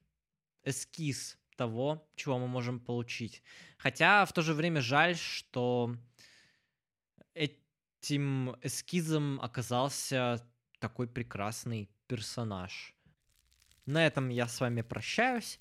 эскиз 0.70 1.38
того, 1.56 2.08
чего 2.16 2.40
мы 2.40 2.48
можем 2.48 2.80
получить. 2.80 3.44
Хотя 3.78 4.26
в 4.26 4.34
то 4.34 4.42
же 4.42 4.54
время 4.54 4.82
жаль, 4.82 5.18
что 5.18 5.96
этим 7.34 8.56
эскизом 8.62 9.40
оказался 9.42 10.42
такой 10.80 11.08
прекрасный 11.08 11.90
персонаж. 12.08 12.96
На 13.86 14.06
этом 14.06 14.30
я 14.30 14.48
с 14.48 14.62
вами 14.62 14.82
прощаюсь. 14.82 15.60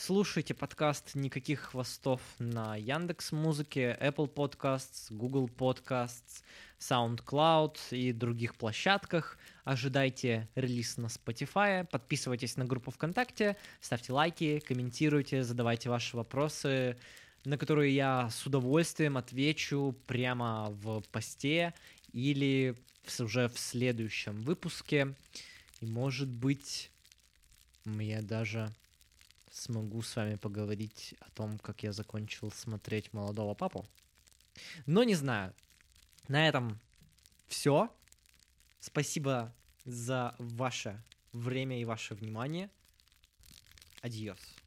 Слушайте 0.00 0.54
подкаст 0.54 1.16
«Никаких 1.16 1.58
хвостов» 1.58 2.20
на 2.38 2.76
Яндекс 2.76 3.32
Музыке, 3.32 3.98
Apple 4.00 4.32
Podcasts, 4.32 5.08
Google 5.10 5.48
Podcasts, 5.48 6.44
SoundCloud 6.78 7.76
и 7.90 8.12
других 8.12 8.54
площадках. 8.54 9.36
Ожидайте 9.64 10.48
релиз 10.54 10.98
на 10.98 11.06
Spotify, 11.06 11.84
подписывайтесь 11.84 12.56
на 12.56 12.64
группу 12.64 12.92
ВКонтакте, 12.92 13.56
ставьте 13.80 14.12
лайки, 14.12 14.60
комментируйте, 14.60 15.42
задавайте 15.42 15.90
ваши 15.90 16.16
вопросы, 16.16 16.96
на 17.44 17.58
которые 17.58 17.92
я 17.92 18.30
с 18.30 18.46
удовольствием 18.46 19.16
отвечу 19.16 19.96
прямо 20.06 20.68
в 20.70 21.02
посте 21.10 21.74
или 22.12 22.76
уже 23.18 23.48
в 23.48 23.58
следующем 23.58 24.42
выпуске. 24.42 25.16
И 25.80 25.86
может 25.86 26.28
быть, 26.28 26.92
мне 27.84 28.22
даже 28.22 28.72
смогу 29.58 30.02
с 30.02 30.16
вами 30.16 30.36
поговорить 30.36 31.14
о 31.20 31.30
том, 31.30 31.58
как 31.58 31.82
я 31.82 31.92
закончил 31.92 32.50
смотреть 32.50 33.12
молодого 33.12 33.54
папу. 33.54 33.86
Но 34.86 35.04
не 35.04 35.14
знаю. 35.14 35.54
На 36.28 36.48
этом 36.48 36.78
все. 37.46 37.90
Спасибо 38.80 39.52
за 39.84 40.34
ваше 40.38 41.02
время 41.32 41.80
и 41.80 41.84
ваше 41.84 42.14
внимание. 42.14 42.70
Адьос. 44.02 44.57